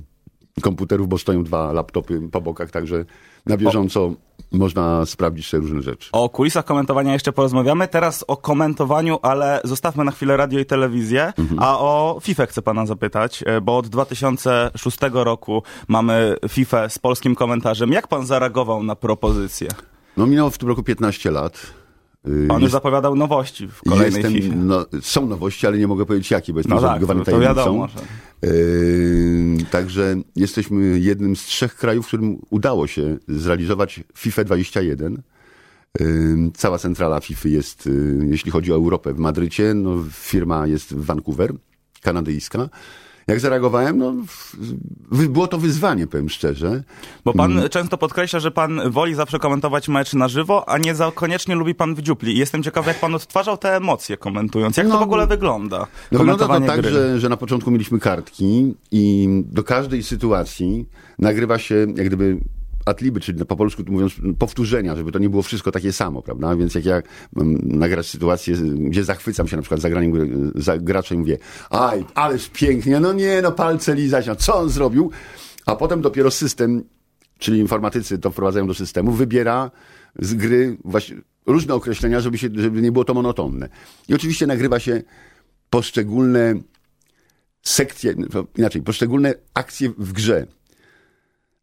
komputerów, 0.63 1.09
bo 1.09 1.19
stoją 1.19 1.45
dwa 1.45 1.73
laptopy 1.73 2.29
po 2.33 2.41
bokach, 2.41 2.71
także 2.71 3.05
na 3.47 3.57
bieżąco 3.57 4.05
o. 4.05 4.15
można 4.53 5.07
sprawdzić 5.07 5.47
sobie 5.47 5.61
różne 5.61 5.83
rzeczy. 5.83 6.09
O 6.13 6.29
kulisach 6.29 6.65
komentowania 6.65 7.13
jeszcze 7.13 7.33
porozmawiamy. 7.33 7.89
Teraz 7.89 8.25
o 8.29 8.37
komentowaniu, 8.37 9.19
ale 9.23 9.61
zostawmy 9.65 10.05
na 10.05 10.11
chwilę 10.11 10.37
radio 10.37 10.61
i 10.61 10.67
telewizję, 10.67 11.33
mhm. 11.39 11.63
a 11.63 11.79
o 11.79 12.19
FIFA 12.23 12.47
chcę 12.47 12.63
pana 12.63 12.87
zapytać, 12.87 13.45
e, 13.47 13.61
bo 13.61 13.77
od 13.77 13.89
2006 13.89 14.99
roku 15.13 15.63
mamy 15.89 16.37
FIFA 16.49 16.89
z 16.89 16.99
polskim 16.99 17.35
komentarzem. 17.35 17.93
Jak 17.93 18.09
pan 18.09 18.27
zareagował 18.27 18.83
na 18.83 18.97
propozycję? 18.97 19.69
No 20.17 20.27
minęło 20.27 20.51
w 20.51 20.59
tym 20.59 20.69
roku 20.69 20.83
15 20.83 21.31
lat. 21.31 21.73
Y, 22.29 22.47
Pan 22.49 22.63
już 22.63 22.71
zapowiadał 22.71 23.17
nowości 23.17 23.69
w 23.69 23.81
kolejnej 23.83 24.23
jestem, 24.23 24.43
FIFA. 24.43 24.55
No, 24.57 24.87
są 25.01 25.27
nowości, 25.27 25.67
ale 25.67 25.79
nie 25.79 25.87
mogę 25.87 26.07
powiedzieć 26.07 26.31
jakie, 26.31 26.53
bo 26.53 26.59
jestem 26.59 26.77
no 26.77 26.83
tak, 26.83 27.07
to, 27.07 27.25
to 27.25 27.41
wiadomo. 27.41 27.89
Że... 27.89 27.99
Yy, 28.49 29.65
także 29.71 30.17
jesteśmy 30.37 30.99
jednym 30.99 31.37
z 31.37 31.43
trzech 31.45 31.77
krajów, 31.77 32.05
w 32.05 32.09
którym 32.09 32.39
udało 32.51 32.87
się 32.87 33.17
zrealizować 33.29 34.01
FIFA 34.17 34.45
21. 34.45 35.23
Yy, 36.01 36.07
cała 36.55 36.79
centrala 36.79 37.21
FIFA 37.21 37.49
jest, 37.49 37.87
yy, 37.87 38.27
jeśli 38.31 38.51
chodzi 38.51 38.73
o 38.73 38.75
Europę, 38.75 39.15
w 39.15 39.19
Madrycie. 39.19 39.75
No, 39.75 39.97
firma 40.11 40.67
jest 40.67 40.95
w 40.95 41.05
Vancouver, 41.05 41.53
kanadyjska. 42.03 42.69
Jak 43.27 43.41
zareagowałem? 43.41 43.99
No, 43.99 44.15
było 45.29 45.47
to 45.47 45.59
wyzwanie, 45.59 46.07
powiem 46.07 46.29
szczerze. 46.29 46.83
Bo 47.25 47.33
pan 47.33 47.53
Mm. 47.53 47.69
często 47.69 47.99
podkreśla, 47.99 48.41
że 48.41 48.51
pan 48.51 48.81
woli 48.91 49.15
zawsze 49.15 49.39
komentować 49.39 49.89
mecz 49.89 50.13
na 50.15 50.29
żywo, 50.29 50.69
a 50.69 50.79
nie 50.79 50.95
za 50.95 51.13
koniecznie 51.13 51.55
lubi 51.55 51.75
pan 51.75 51.95
w 51.95 52.03
dziupli. 52.03 52.35
I 52.35 52.39
Jestem 52.39 52.63
ciekaw, 52.63 52.87
jak 52.87 53.01
pan 53.01 53.15
odtwarzał 53.15 53.57
te 53.59 53.77
emocje 53.77 54.17
komentując. 54.17 54.77
Jak 54.77 54.87
to 54.87 54.93
No, 54.93 54.99
w 54.99 55.03
ogóle 55.03 55.27
wygląda? 55.27 55.87
No 56.13 56.19
wygląda 56.19 56.49
to 56.49 56.61
tak, 56.61 56.85
że, 56.85 57.21
że 57.21 57.29
na 57.29 57.37
początku 57.37 57.71
mieliśmy 57.71 57.99
kartki 58.01 58.75
i 58.93 59.29
do 59.47 59.65
każdej 59.65 60.03
sytuacji 60.03 60.87
nagrywa 61.19 61.59
się 61.59 61.75
jak 61.75 62.07
gdyby 62.07 62.39
atliby, 62.85 63.21
czyli 63.21 63.45
po 63.45 63.57
polsku 63.57 63.83
mówiąc 63.87 64.13
powtórzenia, 64.39 64.97
żeby 64.97 65.13
to 65.13 65.19
nie 65.19 65.29
było 65.29 65.43
wszystko 65.43 65.73
takie 65.73 65.93
samo, 65.93 66.23
prawda? 66.23 66.57
Więc 66.57 66.75
jak 66.75 66.85
ja 66.85 67.03
mam 67.33 67.59
nagrać 67.63 68.07
sytuację, 68.07 68.55
gdzie 68.75 69.05
zachwycam 69.05 69.49
się 69.49 69.57
na 69.57 69.63
przykład 69.63 69.81
zagraniem 69.81 70.53
za 70.55 70.79
gracza 70.79 71.15
i 71.15 71.19
mówię, 71.19 71.39
aj, 71.71 72.05
ależ 72.15 72.51
pięknie, 72.51 73.01
no 73.01 73.13
nie, 73.13 73.43
no 73.43 73.53
palce 73.53 73.95
lizać, 73.95 74.27
no 74.27 74.37
co 74.37 74.57
on 74.57 74.71
zrobił? 74.71 75.11
A 75.67 75.77
potem 75.77 76.01
dopiero 76.01 76.31
system, 76.31 76.85
czyli 77.39 77.59
informatycy 77.59 78.19
to 78.19 78.31
wprowadzają 78.31 78.67
do 78.67 78.75
systemu, 78.75 79.13
wybiera 79.13 79.71
z 80.19 80.35
gry 80.35 80.77
właśnie 80.85 81.17
różne 81.47 81.75
określenia, 81.75 82.21
żeby, 82.21 82.39
się, 82.39 82.49
żeby 82.55 82.83
nie 82.83 82.93
było 82.93 83.05
to 83.05 83.15
monotonne. 83.15 83.69
I 84.09 84.15
oczywiście 84.15 84.47
nagrywa 84.47 84.79
się 84.79 85.03
poszczególne 85.71 86.55
sekcje, 87.63 88.15
no, 88.17 88.47
inaczej, 88.57 88.83
poszczególne 88.83 89.35
akcje 89.55 89.91
w 89.99 90.13
grze. 90.13 90.47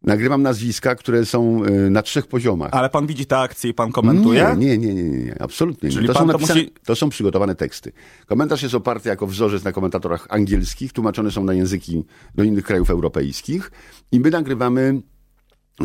Nagrywam 0.04 0.42
nazwiska, 0.42 0.96
które 0.96 1.26
są 1.26 1.66
y, 1.66 1.90
na 1.90 2.02
trzech 2.02 2.28
poziomach. 2.28 2.70
Ale 2.74 2.90
pan 2.90 3.08
widzi 3.08 3.26
te 3.26 3.38
akcje 3.38 3.70
i 3.70 3.74
pan 3.74 3.92
komentuje? 3.92 4.56
Nie, 4.58 4.78
nie, 4.78 4.94
nie, 4.94 4.94
nie, 5.04 5.10
nie 5.26 5.42
absolutnie. 5.42 5.90
nie. 5.90 6.08
To, 6.08 6.14
są 6.14 6.20
to 6.20 6.26
napisane, 6.26 6.62
musi- 6.62 6.72
to 6.86 6.96
są 6.96 7.10
przygotowane 7.10 7.56
teksty. 7.56 7.92
Komentarz 8.26 8.64
jest 8.64 8.76
oparty 8.76 9.10
jako 9.10 9.28
wzorzec 9.28 9.64
na 9.64 9.72
komentatorach 9.72 10.28
angielskich, 10.30 10.94
tłumaczone 10.94 11.32
są 11.32 11.44
na 11.44 11.54
języki 11.54 12.04
do 12.36 12.44
innych 12.44 12.66
krajów 12.66 12.90
europejskich 12.90 13.72
i 14.12 14.20
my 14.20 14.30
nagrywamy 14.30 15.02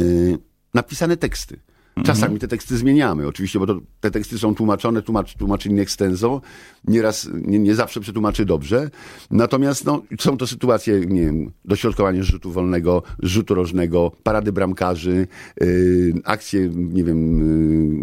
y, 0.00 0.38
napisane 0.74 1.16
teksty. 1.16 1.60
Czasami 2.04 2.38
te 2.38 2.48
teksty 2.48 2.76
zmieniamy, 2.76 3.26
oczywiście, 3.26 3.58
bo 3.58 3.66
to, 3.66 3.80
te 4.00 4.10
teksty 4.10 4.38
są 4.38 4.54
tłumaczone, 4.54 5.02
tłumacz, 5.02 5.34
tłumaczy 5.34 5.68
in 5.68 5.78
extenso, 5.78 6.40
nieraz, 6.84 7.28
nie, 7.34 7.58
nie 7.58 7.74
zawsze 7.74 8.00
przetłumaczy 8.00 8.44
dobrze. 8.44 8.90
Natomiast 9.30 9.84
no, 9.84 10.02
są 10.20 10.36
to 10.36 10.46
sytuacje, 10.46 11.00
nie 11.00 11.20
wiem, 11.20 11.50
dośrodkowanie 11.64 12.24
rzutu 12.24 12.52
wolnego, 12.52 13.02
rzutu 13.22 13.54
rożnego, 13.54 14.12
parady 14.22 14.52
bramkarzy, 14.52 15.26
yy, 15.60 16.14
akcje, 16.24 16.68
nie 16.74 17.04
wiem, 17.04 17.38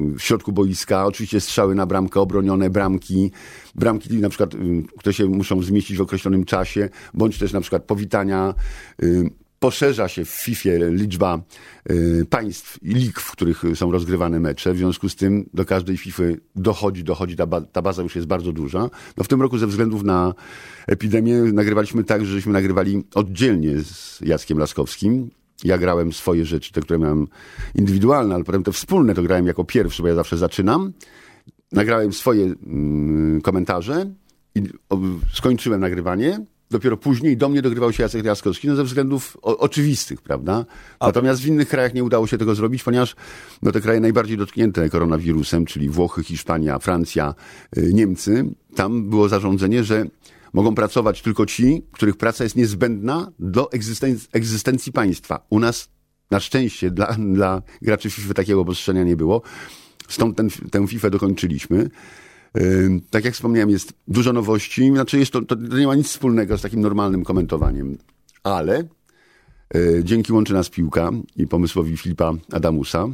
yy, 0.10 0.18
w 0.18 0.22
środku 0.22 0.52
boiska, 0.52 1.06
oczywiście 1.06 1.42
strzały 1.42 1.76
na 1.76 1.86
bramkę, 1.86 2.20
obronione 2.20 2.70
bramki, 2.70 3.32
bramki 3.76 4.18
na 4.18 4.30
przykład, 4.30 4.54
yy, 4.54 4.84
które 5.00 5.14
się 5.14 5.26
muszą 5.26 5.62
zmieścić 5.62 5.98
w 5.98 6.02
określonym 6.02 6.46
czasie, 6.46 6.90
bądź 7.14 7.38
też 7.38 7.54
na 7.54 7.62
przykład 7.62 7.84
powitania, 7.84 8.54
yy, 9.02 9.30
poszerza 9.64 10.08
się 10.08 10.26
w 10.26 10.30
FIFA 10.30 10.70
liczba 10.90 11.42
y, 11.92 12.26
państw 12.30 12.84
i 12.84 12.94
lig, 12.94 13.20
w 13.20 13.32
których 13.32 13.64
są 13.76 13.92
rozgrywane 13.92 14.40
mecze. 14.40 14.74
W 14.74 14.78
związku 14.78 15.10
z 15.10 15.16
tym 15.16 15.50
do 15.54 15.66
każdej 15.66 15.98
FIFA 15.98 16.24
dochodzi, 16.56 17.04
dochodzi, 17.04 17.36
ta, 17.36 17.46
ba 17.48 17.62
ta 17.62 17.82
baza 17.82 18.02
już 18.04 18.16
jest 18.16 18.28
bardzo 18.28 18.52
duża. 18.52 18.90
No 19.18 19.24
w 19.24 19.28
tym 19.28 19.42
roku 19.42 19.58
ze 19.58 19.68
względów 19.68 20.04
na 20.04 20.34
epidemię 20.88 21.34
nagrywaliśmy 21.34 22.04
tak, 22.04 22.26
że 22.26 22.34
żeśmy 22.34 22.54
nagrywali 22.54 23.04
oddzielnie 23.16 23.80
z 23.80 24.22
Jackiem 24.22 24.58
Laskowskim. 24.58 25.30
Ja 25.64 25.78
grałem 25.78 26.14
swoje 26.14 26.46
rzeczy, 26.46 26.72
te, 26.72 26.82
które 26.82 27.00
miałem 27.00 27.28
indywidualne, 27.76 28.36
ale 28.36 28.44
potem 28.44 28.64
te 28.64 28.72
wspólne 28.72 29.14
to 29.14 29.22
grałem 29.22 29.48
jako 29.48 29.64
pierwszy, 29.64 30.02
bo 30.02 30.08
ja 30.08 30.16
zawsze 30.16 30.38
zaczynam. 30.38 30.94
Nagrałem 31.72 32.14
swoje 32.14 32.44
mm, 32.44 33.42
komentarze 33.42 34.12
i 34.56 34.64
skończyłem 35.34 35.82
nagrywanie. 35.82 36.46
Dopiero 36.74 36.98
później 36.98 37.38
do 37.38 37.50
mnie 37.50 37.62
dogrywał 37.62 37.94
się 37.94 38.04
Jacek 38.04 38.26
Jaskowski, 38.26 38.68
no 38.68 38.76
ze 38.76 38.84
względów 38.84 39.38
o, 39.42 39.58
oczywistych, 39.58 40.22
prawda? 40.22 40.66
Natomiast 41.08 41.42
w 41.42 41.46
innych 41.48 41.68
krajach 41.68 41.94
nie 41.94 42.04
udało 42.04 42.28
się 42.28 42.38
tego 42.38 42.56
zrobić, 42.56 42.84
ponieważ 42.84 43.16
no, 43.62 43.72
te 43.72 43.82
kraje 43.82 44.00
najbardziej 44.00 44.38
dotknięte 44.38 44.90
koronawirusem, 44.90 45.66
czyli 45.66 45.90
Włochy, 45.90 46.24
Hiszpania, 46.24 46.80
Francja, 46.80 47.36
y, 47.78 47.94
Niemcy, 47.94 48.46
tam 48.76 49.10
było 49.10 49.30
zarządzenie, 49.30 49.84
że 49.84 50.06
mogą 50.54 50.76
pracować 50.76 51.22
tylko 51.22 51.46
ci, 51.46 51.86
których 51.92 52.18
praca 52.18 52.44
jest 52.44 52.56
niezbędna 52.56 53.32
do 53.40 53.64
egzystenc- 53.64 54.28
egzystencji 54.32 54.92
państwa. 54.92 55.46
U 55.50 55.60
nas 55.60 55.90
na 56.32 56.40
szczęście 56.40 56.92
dla, 56.92 57.16
dla 57.36 57.62
graczy 57.82 58.10
FIFA 58.10 58.34
takiego 58.34 58.62
obostrzenia 58.62 59.04
nie 59.04 59.16
było. 59.16 59.42
Stąd 60.10 60.38
ten, 60.38 60.50
tę 60.72 60.88
FIFA 60.88 61.10
dokończyliśmy. 61.10 61.90
Tak 63.10 63.26
jak 63.26 63.34
wspomniałem, 63.34 63.70
jest 63.70 63.94
dużo 64.08 64.34
nowości. 64.34 64.92
Znaczy 64.92 65.20
jest 65.20 65.32
to, 65.32 65.42
to 65.42 65.56
nie 65.56 65.88
ma 65.88 65.96
nic 65.96 66.08
wspólnego 66.08 66.58
z 66.58 66.62
takim 66.62 66.82
normalnym 66.82 67.24
komentowaniem. 67.24 67.98
Ale 68.44 68.84
yy, 69.74 70.02
dzięki 70.04 70.34
Łączy 70.34 70.54
Nas 70.54 70.70
Piłka 70.70 71.12
i 71.36 71.48
pomysłowi 71.48 71.98
Filipa 71.98 72.34
Adamusa 72.52 73.08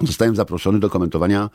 zostałem 0.00 0.36
zaproszony 0.36 0.80
do 0.80 0.90
komentowania 0.90 1.50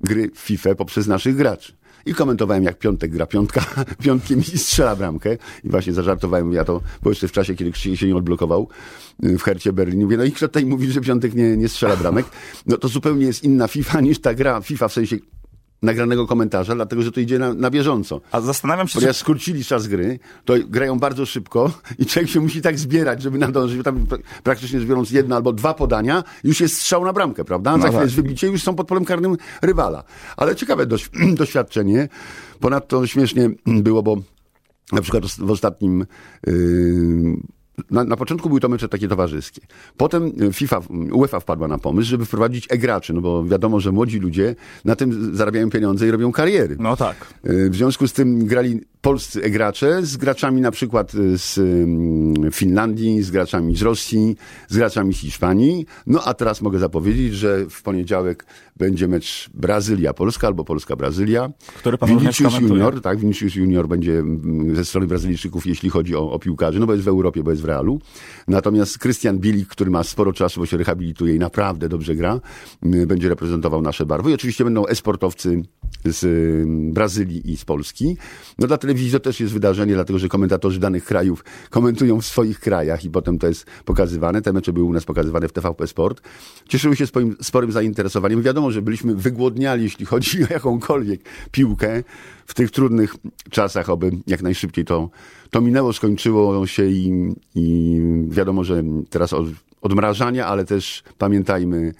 gry 0.00 0.30
FIFA 0.34 0.74
poprzez 0.74 1.06
naszych 1.06 1.36
graczy. 1.36 1.76
I 2.06 2.14
komentowałem, 2.14 2.62
jak 2.62 2.78
Piątek 2.78 3.10
gra 3.10 3.26
piątka, 3.26 3.64
piątkiem 4.04 4.40
i 4.40 4.58
strzela 4.58 4.96
bramkę. 4.96 5.36
I 5.64 5.68
właśnie 5.68 5.92
zażartowałem, 5.92 6.52
ja 6.52 6.64
to, 6.64 6.80
bo 7.02 7.10
jeszcze 7.10 7.28
w 7.28 7.32
czasie, 7.32 7.54
kiedy 7.54 7.72
Krzysiek 7.72 7.98
się 7.98 8.06
nie 8.06 8.16
odblokował 8.16 8.68
y, 9.24 9.38
w 9.38 9.42
Hercie 9.42 9.72
Berlin, 9.72 10.00
mówię, 10.00 10.16
no 10.16 10.24
i 10.24 10.32
kto 10.32 10.48
tutaj 10.48 10.66
mówi, 10.66 10.92
że 10.92 11.00
Piątek 11.00 11.34
nie, 11.34 11.56
nie 11.56 11.68
strzela 11.68 11.96
bramek? 11.96 12.26
No 12.66 12.76
to 12.76 12.88
zupełnie 12.88 13.26
jest 13.26 13.44
inna 13.44 13.68
FIFA 13.68 14.00
niż 14.08 14.20
ta 14.20 14.34
gra 14.34 14.60
FIFA 14.60 14.88
w 14.88 14.92
sensie 14.92 15.16
nagranego 15.84 16.26
komentarza, 16.26 16.74
dlatego, 16.74 17.02
że 17.02 17.12
to 17.12 17.20
idzie 17.20 17.38
na, 17.38 17.54
na 17.54 17.70
bieżąco. 17.70 18.20
A 18.32 18.40
zastanawiam 18.40 18.88
się, 18.88 18.92
czy 18.92 18.98
Ponieważ 18.98 19.16
skrócili 19.16 19.64
czas 19.64 19.86
gry, 19.86 20.18
to 20.44 20.54
grają 20.68 20.98
bardzo 20.98 21.26
szybko 21.26 21.72
i 21.98 22.06
człowiek 22.06 22.30
się 22.30 22.40
musi 22.40 22.62
tak 22.62 22.78
zbierać, 22.78 23.22
żeby 23.22 23.38
nadążyć. 23.38 23.84
Tam 23.84 24.06
pra- 24.06 24.18
praktycznie 24.42 24.80
biorąc 24.80 25.10
jedno 25.10 25.36
albo 25.36 25.52
dwa 25.52 25.74
podania, 25.74 26.24
już 26.44 26.60
jest 26.60 26.76
strzał 26.76 27.04
na 27.04 27.12
bramkę, 27.12 27.44
prawda? 27.44 27.70
Za 27.70 27.76
No 27.76 27.82
chwilę 27.82 27.98
tak. 27.98 28.04
jest 28.04 28.16
wybicie, 28.16 28.46
już 28.46 28.62
są 28.62 28.74
pod 28.74 28.86
polem 28.86 29.04
karnym 29.04 29.36
rywala. 29.62 30.04
Ale 30.36 30.56
ciekawe 30.56 30.86
dość, 30.86 31.10
doświadczenie. 31.40 32.08
Ponadto 32.60 33.06
śmiesznie 33.06 33.50
było, 33.66 34.02
bo 34.02 34.16
na 34.92 35.02
przykład 35.02 35.24
w 35.26 35.50
ostatnim... 35.50 36.06
Yy, 36.46 37.36
na, 37.90 38.04
na 38.04 38.16
początku 38.16 38.48
były 38.48 38.60
to 38.60 38.68
mecze 38.68 38.88
takie 38.88 39.08
towarzyskie. 39.08 39.60
Potem 39.96 40.32
y, 40.42 40.52
FIFA, 40.52 40.80
UEFA 41.12 41.40
wpadła 41.40 41.68
na 41.68 41.78
pomysł, 41.78 42.10
żeby 42.10 42.24
wprowadzić 42.24 42.66
e-graczy, 42.70 43.12
no 43.12 43.20
bo 43.20 43.44
wiadomo, 43.44 43.80
że 43.80 43.92
młodzi 43.92 44.18
ludzie 44.18 44.56
na 44.84 44.96
tym 44.96 45.36
zarabiają 45.36 45.70
pieniądze 45.70 46.08
i 46.08 46.10
robią 46.10 46.32
kariery. 46.32 46.76
No 46.78 46.96
tak. 46.96 47.16
Y, 47.46 47.70
W 47.70 47.76
związku 47.76 48.08
z 48.08 48.12
tym 48.12 48.46
grali 48.46 48.80
polscy 49.00 49.42
e-gracze 49.42 50.02
z 50.02 50.16
graczami 50.16 50.60
na 50.60 50.70
przykład 50.70 51.14
y, 51.14 51.38
z 51.38 51.58
ym, 51.58 52.34
Finlandii, 52.52 53.22
z 53.22 53.30
graczami 53.30 53.76
z 53.76 53.82
Rosji, 53.82 54.36
z 54.68 54.76
graczami 54.76 55.14
z 55.14 55.18
Hiszpanii. 55.18 55.86
No 56.06 56.22
a 56.24 56.34
teraz 56.34 56.60
mogę 56.62 56.78
zapowiedzieć, 56.78 57.34
że 57.34 57.66
w 57.70 57.82
poniedziałek 57.82 58.46
będzie 58.76 59.08
mecz 59.08 59.50
Brazylia-Polska 59.54 60.46
albo 60.46 60.64
Polska-Brazylia. 60.64 61.50
Który 61.78 61.98
pan 61.98 62.08
Vinicius. 62.08 62.60
Junior, 62.60 63.00
tak, 63.00 63.18
Vinicius 63.18 63.54
Junior 63.54 63.88
będzie 63.88 64.18
mm, 64.18 64.76
ze 64.76 64.84
strony 64.84 65.06
Brazylijczyków, 65.06 65.66
jeśli 65.66 65.90
chodzi 65.90 66.16
o, 66.16 66.32
o 66.32 66.38
piłkarzy, 66.38 66.80
no 66.80 66.86
bo 66.86 66.92
jest 66.92 67.04
w 67.04 67.08
Europie, 67.08 67.42
bo 67.42 67.50
jest 67.50 67.62
Realu. 67.64 68.00
Natomiast 68.48 68.98
Christian 68.98 69.38
Bielik, 69.38 69.68
który 69.68 69.90
ma 69.90 70.02
sporo 70.02 70.32
czasu, 70.32 70.60
bo 70.60 70.66
się 70.66 70.76
rehabilituje 70.76 71.34
i 71.34 71.38
naprawdę 71.38 71.88
dobrze 71.88 72.14
gra, 72.14 72.40
y, 72.94 73.06
będzie 73.06 73.28
reprezentował 73.28 73.82
nasze 73.82 74.06
barwy. 74.06 74.30
I 74.30 74.34
oczywiście 74.34 74.64
będą 74.64 74.86
esportowcy 74.86 75.62
z 76.04 76.24
y, 76.24 76.64
Brazylii 76.92 77.52
i 77.52 77.56
z 77.56 77.64
Polski. 77.64 78.16
No 78.58 78.66
dla 78.66 78.78
telewizji 78.78 79.12
to 79.12 79.20
też 79.20 79.40
jest 79.40 79.52
wydarzenie, 79.52 79.94
dlatego 79.94 80.18
że 80.18 80.28
komentatorzy 80.28 80.80
danych 80.80 81.04
krajów 81.04 81.44
komentują 81.70 82.20
w 82.20 82.26
swoich 82.26 82.60
krajach 82.60 83.04
i 83.04 83.10
potem 83.10 83.38
to 83.38 83.46
jest 83.46 83.66
pokazywane. 83.84 84.42
Te 84.42 84.52
mecze 84.52 84.72
były 84.72 84.86
u 84.86 84.92
nas 84.92 85.04
pokazywane 85.04 85.48
w 85.48 85.52
TVP 85.52 85.86
Sport. 85.86 86.22
Cieszyły 86.68 86.96
się 86.96 87.06
swoim 87.06 87.36
sporym 87.42 87.72
zainteresowaniem. 87.72 88.42
Wiadomo, 88.42 88.70
że 88.70 88.82
byliśmy 88.82 89.14
wygłodniali, 89.14 89.82
jeśli 89.82 90.06
chodzi 90.06 90.42
o 90.44 90.46
jakąkolwiek 90.50 91.20
piłkę 91.50 92.02
w 92.46 92.54
tych 92.54 92.70
trudnych 92.70 93.14
czasach, 93.50 93.90
oby 93.90 94.10
jak 94.26 94.42
najszybciej 94.42 94.84
to, 94.84 95.10
to 95.50 95.60
minęło, 95.60 95.92
skończyło 95.92 96.66
się 96.66 96.86
i, 96.86 97.32
i 97.54 98.00
wiadomo, 98.28 98.64
że 98.64 98.82
teraz 99.10 99.32
od, 99.32 99.46
odmrażania, 99.82 100.46
ale 100.46 100.64
też 100.64 101.02
pamiętajmy 101.18 101.92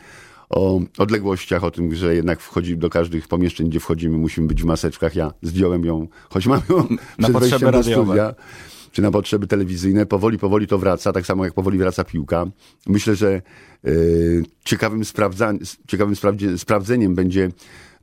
o 0.51 0.81
odległościach, 0.99 1.65
o 1.65 1.71
tym, 1.71 1.95
że 1.95 2.15
jednak 2.15 2.41
wchodzi 2.41 2.77
do 2.77 2.91
każdych 2.91 3.29
pomieszczeń, 3.29 3.69
gdzie 3.69 3.81
wchodzimy, 3.81 4.19
musimy 4.19 4.47
być 4.47 4.63
w 4.63 4.65
maseczkach. 4.65 5.17
Ja 5.17 5.33
zdjąłem 5.43 5.85
ją, 5.85 6.09
choć 6.31 6.47
mamy 6.47 6.63
ją 6.71 6.77
Na 7.19 7.29
przed 7.29 7.33
potrzeby 7.33 7.71
radiowe. 7.71 8.05
studia, 8.05 8.35
czy 8.93 9.03
na 9.03 9.11
potrzeby 9.11 9.47
telewizyjne. 9.47 10.07
Powoli, 10.07 10.39
powoli 10.39 10.67
to 10.67 10.79
wraca, 10.79 11.13
tak 11.13 11.27
samo 11.27 11.45
jak 11.45 11.55
powoli 11.55 11.79
wraca 11.79 12.05
piłka. 12.05 12.47
Myślę, 12.87 13.17
że 13.17 13.43
e, 13.85 13.91
ciekawym, 14.65 15.03
ciekawym 15.87 16.15
sprawdzeniem 16.57 17.15
będzie 17.15 17.51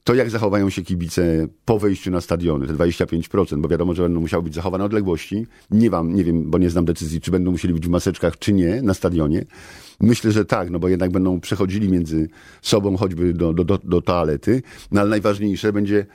to, 0.04 0.16
jak 0.16 0.30
zachowają 0.30 0.70
się 0.70 0.82
kibice 0.82 1.48
po 1.66 1.80
wejściu 1.80 2.12
na 2.12 2.22
stadiony, 2.22 2.68
te 2.68 2.74
25%, 2.74 3.62
bo 3.62 3.68
wiadomo, 3.68 3.94
że 3.94 4.04
będą 4.04 4.20
musiały 4.20 4.44
być 4.44 4.56
zachowane 4.56 4.84
odległości. 4.84 5.48
Nie 5.72 5.90
wam, 5.90 6.16
nie 6.16 6.24
wiem, 6.24 6.52
bo 6.52 6.58
nie 6.58 6.70
znam 6.70 6.86
decyzji, 6.86 7.22
czy 7.22 7.32
będą 7.32 7.52
musieli 7.52 7.74
być 7.74 7.88
w 7.88 7.90
maseczkach, 7.90 8.40
czy 8.40 8.54
nie 8.54 8.82
na 8.82 8.94
stadionie. 8.94 9.46
Myślę, 10.00 10.32
że 10.32 10.46
tak, 10.46 10.70
no 10.70 10.80
bo 10.80 10.90
jednak 10.90 11.12
będą 11.12 11.40
przechodzili 11.40 11.90
między 11.90 12.30
sobą 12.62 12.98
choćby 12.98 13.34
do, 13.34 13.54
do, 13.54 13.64
do, 13.64 13.78
do 13.84 14.02
toalety, 14.02 14.62
no 14.92 15.02
ale 15.02 15.10
najważniejsze 15.10 15.74
będzie 15.74 16.06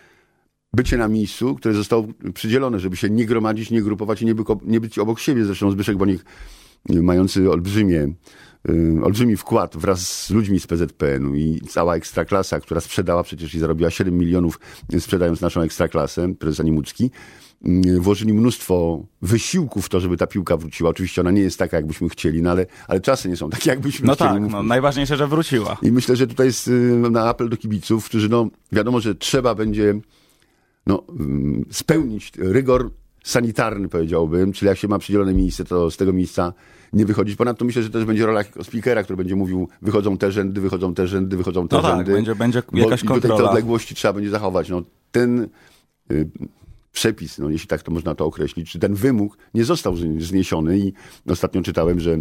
bycie 0.72 0.96
na 0.96 1.08
miejscu, 1.08 1.54
które 1.54 1.74
zostało 1.74 2.06
przydzielone, 2.34 2.80
żeby 2.80 2.96
się 2.96 3.10
nie 3.10 3.26
gromadzić, 3.26 3.70
nie 3.70 3.82
grupować 3.82 4.22
i 4.22 4.26
nie, 4.26 4.34
by, 4.34 4.42
nie 4.62 4.80
być 4.80 4.98
obok 4.98 5.20
siebie. 5.20 5.44
Zresztą 5.44 5.70
Zbyszek 5.70 5.96
Bonik, 5.96 6.24
mający 6.88 7.50
olbrzymie 7.50 8.08
olbrzymi 9.02 9.37
wkład 9.37 9.76
wraz 9.76 10.25
z 10.25 10.30
ludźmi 10.30 10.61
z 10.61 10.66
PZPN-u 10.66 11.35
i 11.35 11.61
cała 11.68 11.96
ekstraklasa, 11.96 12.61
która 12.61 12.80
sprzedała 12.80 13.23
przecież 13.23 13.54
i 13.54 13.58
zarobiła 13.58 13.90
7 13.90 14.18
milionów 14.18 14.61
sprzedając 14.99 15.40
naszą 15.40 15.61
ekstraklasę, 15.61 16.35
prezes 16.35 16.61
Animucki, 16.61 17.11
y, 17.87 18.00
włożyli 18.00 18.32
mnóstwo 18.32 19.04
wysiłków 19.23 19.87
w 19.87 19.88
to, 19.88 20.00
żeby 20.00 20.16
ta 20.16 20.26
piłka 20.26 20.56
wróciła. 20.56 20.90
Oczywiście 20.90 21.20
ona 21.20 21.30
nie 21.30 21.40
jest 21.40 21.58
taka, 21.58 21.76
jakbyśmy 21.76 22.08
chcieli, 22.08 22.42
no 22.42 22.50
ale, 22.50 22.66
ale 22.88 23.00
czasy 23.00 23.28
nie 23.28 23.37
są 23.37 23.50
takie, 23.50 23.70
jakbyśmy 23.70 24.06
no 24.06 24.14
chcieli. 24.14 24.40
Tak, 24.40 24.50
no 24.50 24.62
najważniejsze, 24.62 25.16
że 25.16 25.26
wróciła. 25.26 25.76
I 25.82 25.92
myślę, 25.92 26.16
że 26.16 26.26
tutaj 26.26 26.46
jest 26.46 26.68
y, 26.68 26.70
na 27.11 27.28
apel 27.28 27.49
do 27.49 27.56
kibiców, 27.56 28.04
którzy 28.04 28.28
no 28.28 28.49
wiadomo, 28.73 29.00
że 29.00 29.14
trzeba 29.14 29.54
będzie 29.54 29.94
no, 30.87 31.02
spełnić 31.70 32.32
rygor 32.38 32.90
sanitarny, 33.26 33.88
powiedziałbym, 33.88 34.52
czyli 34.52 34.68
jak 34.68 34.78
się 34.78 34.88
ma 34.88 34.99
przydzielone 34.99 35.35
miejsce, 35.35 35.64
to 35.64 35.90
z 35.90 35.97
tego 35.97 36.12
miejsca 36.12 36.52
nie 36.92 37.06
wychodzić. 37.06 37.37
Ponadto 37.37 37.64
myślę, 37.64 37.83
że 37.83 37.90
też 37.90 38.04
będzie 38.04 38.26
rola 38.26 38.45
speakera, 38.62 39.02
który 39.02 39.16
będzie 39.16 39.37
mówił, 39.37 39.68
wychodzą 39.83 40.18
te 40.18 40.33
rzędy, 40.33 40.61
wychodzą 40.61 40.95
te 40.95 41.06
rzędy, 41.06 41.37
wychodzą 41.37 41.68
te 41.68 41.76
no 41.76 41.83
rzędy. 41.83 42.04
Tak, 42.04 42.14
będzie, 42.14 42.35
będzie 42.35 42.62
jakaś 42.73 43.04
bo, 43.04 43.09
kontrola. 43.09 43.18
I 43.18 43.21
tutaj 43.23 43.38
te 43.38 43.50
odległości 43.50 43.95
trzeba 43.95 44.12
będzie 44.12 44.30
zachować. 44.30 44.68
No, 44.68 44.83
ten 45.12 45.49
y, 46.11 46.28
przepis, 46.92 47.38
no, 47.38 47.50
jeśli 47.50 47.68
tak 47.68 47.83
to 47.83 47.92
można 47.92 48.14
to 48.14 48.25
określić, 48.26 48.71
czy 48.71 48.78
ten 48.78 48.95
wymóg 48.95 49.38
nie 49.54 49.64
został 49.64 49.97
zniesiony 50.18 50.78
i 50.78 50.92
ostatnio 51.28 51.62
czytałem, 51.62 52.00
że 52.00 52.18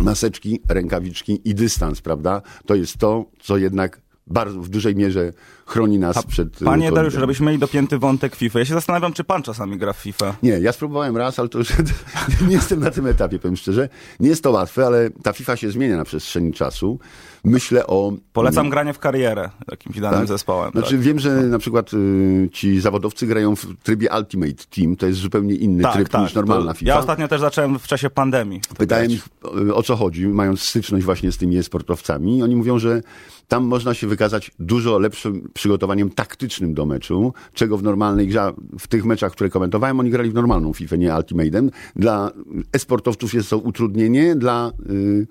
maseczki, 0.00 0.60
rękawiczki 0.68 1.40
i 1.44 1.54
dystans, 1.54 2.00
prawda? 2.00 2.42
To 2.66 2.74
jest 2.74 2.96
to, 2.98 3.24
co 3.40 3.56
jednak 3.56 4.00
bardzo 4.30 4.60
w 4.60 4.68
dużej 4.68 4.96
mierze 4.96 5.32
chroni 5.66 5.98
nas 5.98 6.16
A 6.16 6.22
przed... 6.22 6.62
Y, 6.62 6.64
panie 6.64 6.92
Dariusz, 6.92 7.14
żebyśmy 7.14 7.46
mieli 7.46 7.58
dopięty 7.58 7.98
wątek 7.98 8.36
FIFA. 8.36 8.58
Ja 8.58 8.64
się 8.64 8.74
zastanawiam, 8.74 9.12
czy 9.12 9.24
pan 9.24 9.42
czasami 9.42 9.78
gra 9.78 9.92
w 9.92 9.96
FIFA. 9.96 10.34
Nie, 10.42 10.50
ja 10.50 10.72
spróbowałem 10.72 11.16
raz, 11.16 11.38
ale 11.38 11.48
to 11.48 11.58
już 11.58 11.72
nie 12.48 12.54
jestem 12.54 12.80
na 12.80 12.90
tym 12.90 13.06
etapie, 13.06 13.38
powiem 13.38 13.56
szczerze. 13.56 13.88
Nie 14.20 14.28
jest 14.28 14.42
to 14.42 14.50
łatwe, 14.50 14.86
ale 14.86 15.10
ta 15.22 15.32
FIFA 15.32 15.56
się 15.56 15.70
zmienia 15.70 15.96
na 15.96 16.04
przestrzeni 16.04 16.52
czasu. 16.52 16.98
Myślę 17.44 17.86
o... 17.86 18.12
Polecam 18.32 18.70
granie 18.70 18.92
w 18.92 18.98
karierę 18.98 19.50
jakimś 19.70 20.00
danym 20.00 20.18
tak? 20.18 20.28
zespołem. 20.28 20.72
Znaczy 20.72 20.90
tak. 20.90 21.00
wiem, 21.00 21.18
że 21.18 21.30
na 21.30 21.58
przykład 21.58 21.94
y, 21.94 22.48
ci 22.52 22.80
zawodowcy 22.80 23.26
grają 23.26 23.56
w 23.56 23.66
trybie 23.82 24.08
Ultimate 24.18 24.64
Team, 24.70 24.96
to 24.96 25.06
jest 25.06 25.18
zupełnie 25.18 25.54
inny 25.54 25.82
tak, 25.82 25.92
tryb 25.92 26.08
tak, 26.08 26.22
niż 26.22 26.34
normalna 26.34 26.74
FIFA. 26.74 26.92
Ja 26.92 26.98
ostatnio 26.98 27.28
też 27.28 27.40
zacząłem 27.40 27.78
w 27.78 27.86
czasie 27.86 28.10
pandemii. 28.10 28.60
Pytałem 28.78 29.10
ich 29.10 29.28
o 29.74 29.82
co 29.82 29.96
chodzi, 29.96 30.28
mając 30.28 30.62
styczność 30.62 31.04
właśnie 31.04 31.32
z 31.32 31.38
tymi 31.38 31.62
sportowcami. 31.62 32.42
Oni 32.42 32.56
mówią, 32.56 32.78
że 32.78 33.00
tam 33.48 33.64
można 33.64 33.94
się 33.94 34.06
wykazać 34.06 34.50
dużo 34.58 34.98
lepszym 34.98 35.50
przygotowaniem 35.54 36.10
taktycznym 36.10 36.74
do 36.74 36.86
meczu, 36.86 37.32
czego 37.54 37.78
w 37.78 37.82
normalnej 37.82 38.28
grze, 38.28 38.52
w 38.78 38.88
tych 38.88 39.04
meczach, 39.04 39.32
które 39.32 39.50
komentowałem, 39.50 40.00
oni 40.00 40.10
grali 40.10 40.30
w 40.30 40.34
normalną 40.34 40.72
FIFA, 40.72 40.96
nie 40.96 41.08
Ultimate'em. 41.08 41.70
Dla 41.96 42.30
esportowców 42.72 43.34
jest 43.34 43.50
to 43.50 43.58
utrudnienie, 43.58 44.34
dla... 44.34 44.72
Yy, 44.88 45.26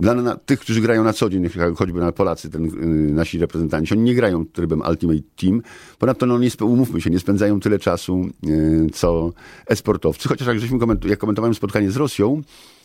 dla 0.00 0.14
na, 0.14 0.36
tych, 0.36 0.60
którzy 0.60 0.80
grają 0.80 1.04
na 1.04 1.12
co 1.12 1.30
dzień, 1.30 1.48
choćby 1.76 2.00
na 2.00 2.12
Polacy, 2.12 2.50
ten, 2.50 2.64
yy, 2.64 3.12
nasi 3.12 3.38
reprezentanci, 3.38 3.94
oni 3.94 4.02
nie 4.02 4.14
grają 4.14 4.46
trybem 4.46 4.82
Ultimate 4.90 5.20
Team. 5.36 5.62
Ponadto, 5.98 6.26
no, 6.26 6.38
nie, 6.38 6.48
umówmy 6.60 7.00
się, 7.00 7.10
nie 7.10 7.18
spędzają 7.18 7.60
tyle 7.60 7.78
czasu, 7.78 8.26
yy, 8.42 8.86
co 8.92 9.32
esportowcy. 9.66 10.28
Chociaż 10.28 10.48
jak, 10.48 10.60
żeśmy 10.60 10.78
komentu, 10.78 11.08
jak 11.08 11.18
komentowałem 11.18 11.54
spotkanie 11.54 11.90
z 11.90 11.96
Rosją, 11.96 12.42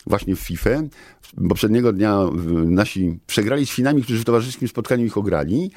właśnie 0.08 0.36
w 0.36 0.40
FIFA. 0.40 0.70
Poprzedniego 1.50 1.94
dnia 1.94 2.20
nasi 2.66 3.20
przegrali 3.28 3.66
z 3.66 3.70
Finami, 3.70 4.04
którzy 4.04 4.20
w 4.20 4.26
towarzyskim 4.26 4.68
spotkaniu 4.68 5.06
ich 5.06 5.18
ograli. 5.18 5.72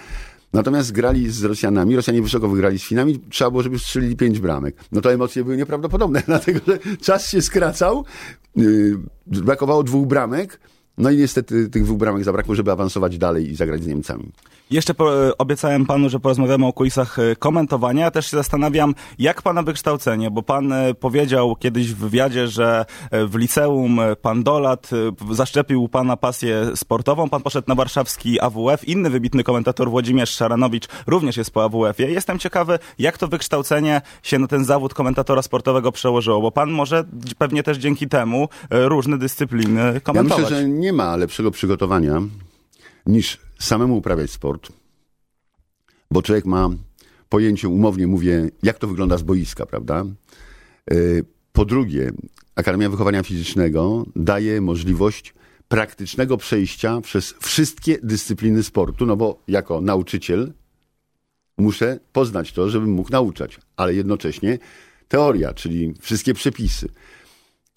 Natomiast 0.53 0.93
grali 0.93 1.31
z 1.31 1.45
Rosjanami, 1.45 1.97
Rosjanie 1.97 2.23
wysoko 2.23 2.49
wygrali 2.49 2.79
z 2.79 2.83
Finami, 2.83 3.21
trzeba 3.31 3.51
było, 3.51 3.63
żeby 3.63 3.79
strzelili 3.79 4.17
pięć 4.17 4.41
bramek. 4.41 4.77
No 4.93 5.01
to 5.01 5.13
emocje 5.13 5.45
były 5.45 5.57
nieprawdopodobne, 5.57 6.23
dlatego 6.27 6.61
że 6.67 6.79
czas 6.97 7.31
się 7.31 7.43
skracał, 7.43 8.05
yy, 8.57 8.99
brakowało 9.27 9.83
dwóch 9.83 10.07
bramek, 10.07 10.61
no 10.99 11.11
i 11.11 11.17
niestety 11.17 11.69
tych 11.69 11.85
dwóch 11.85 11.99
bramek 11.99 12.25
zabrakło, 12.25 12.55
żeby 12.55 12.73
awansować 12.73 13.19
dalej 13.19 13.51
i 13.51 13.57
zagrać 13.57 13.83
z 13.83 13.87
Niemcami. 13.87 14.33
Jeszcze 14.71 14.95
po, 14.95 15.27
e, 15.29 15.39
obiecałem 15.39 15.87
panu, 15.87 16.09
że 16.09 16.21
porozmawiamy 16.21 16.67
o 16.67 16.73
kulisach 16.73 17.19
e, 17.19 17.37
komentowania. 17.37 18.05
Ja 18.05 18.11
też 18.11 18.31
się 18.31 18.37
zastanawiam, 18.37 18.95
jak 19.19 19.43
pana 19.43 19.63
wykształcenie, 19.63 20.31
bo 20.31 20.43
pan 20.43 20.73
e, 20.73 20.95
powiedział 20.95 21.57
kiedyś 21.57 21.93
w 21.93 21.97
wywiadzie, 21.97 22.49
że 22.49 22.85
w 23.13 23.37
liceum 23.37 24.01
pan 24.23 24.43
Dolat 24.43 24.91
zaszczepił 25.31 25.89
pana 25.89 26.17
pasję 26.17 26.67
sportową. 26.75 27.29
Pan 27.29 27.43
poszedł 27.43 27.69
na 27.69 27.75
warszawski 27.75 28.41
AWF. 28.41 28.89
Inny 28.89 29.11
wybitny 29.11 29.45
komentator 29.45 29.91
Włodzimierz 29.91 30.31
Szaranowicz 30.31 30.89
również 31.07 31.37
jest 31.37 31.51
po 31.51 31.65
AWF-ie. 31.65 32.11
Jestem 32.11 32.39
ciekawy, 32.39 32.79
jak 32.99 33.19
to 33.19 33.29
wykształcenie 33.29 34.01
się 34.23 34.39
na 34.39 34.47
ten 34.47 34.65
zawód 34.65 34.95
komentatora 34.95 35.43
sportowego 35.43 35.93
przełożyło, 35.93 36.41
bo 36.41 36.51
pan 36.51 36.71
może 36.71 37.05
pewnie 37.39 37.63
też 37.63 37.79
dzięki 37.79 38.09
temu 38.09 38.49
różne 38.71 39.19
dyscypliny 39.19 40.01
komentować. 40.01 40.39
Ja 40.39 40.45
myślę, 40.45 40.63
że 40.63 40.69
nie 40.87 40.93
ma 40.93 41.17
lepszego 41.17 41.51
przygotowania 41.51 42.23
niż 43.07 43.39
samemu 43.59 43.97
uprawiać 43.97 44.31
sport, 44.31 44.73
bo 46.11 46.23
człowiek 46.23 46.45
ma 46.45 46.71
pojęcie, 47.29 47.69
umownie 47.69 48.07
mówię, 48.07 48.51
jak 48.63 48.79
to 48.79 48.89
wygląda 48.89 49.19
z 49.19 49.23
boiska, 49.23 49.67
prawda? 49.67 50.05
E, 50.91 50.95
po 51.53 51.65
drugie, 51.65 52.13
Akademia 52.55 52.91
Wychowania 52.91 53.23
Fizycznego 53.23 54.05
daje 54.17 54.61
możliwość 54.61 55.35
praktycznego 55.69 56.37
przejścia 56.37 57.01
przez 57.01 57.35
wszystkie 57.41 57.99
dyscypliny 58.03 58.63
sportu, 58.63 59.07
no 59.07 59.17
bo 59.17 59.43
jako 59.49 59.81
nauczyciel 59.81 60.53
muszę 61.59 61.99
poznać 62.13 62.53
to, 62.53 62.71
żebym 62.71 62.91
mógł 62.91 63.11
nauczać, 63.11 63.59
ale 63.77 63.95
jednocześnie 63.95 64.59
teoria, 65.09 65.55
czyli 65.55 65.95
wszystkie 66.01 66.35
przepisy. 66.35 66.89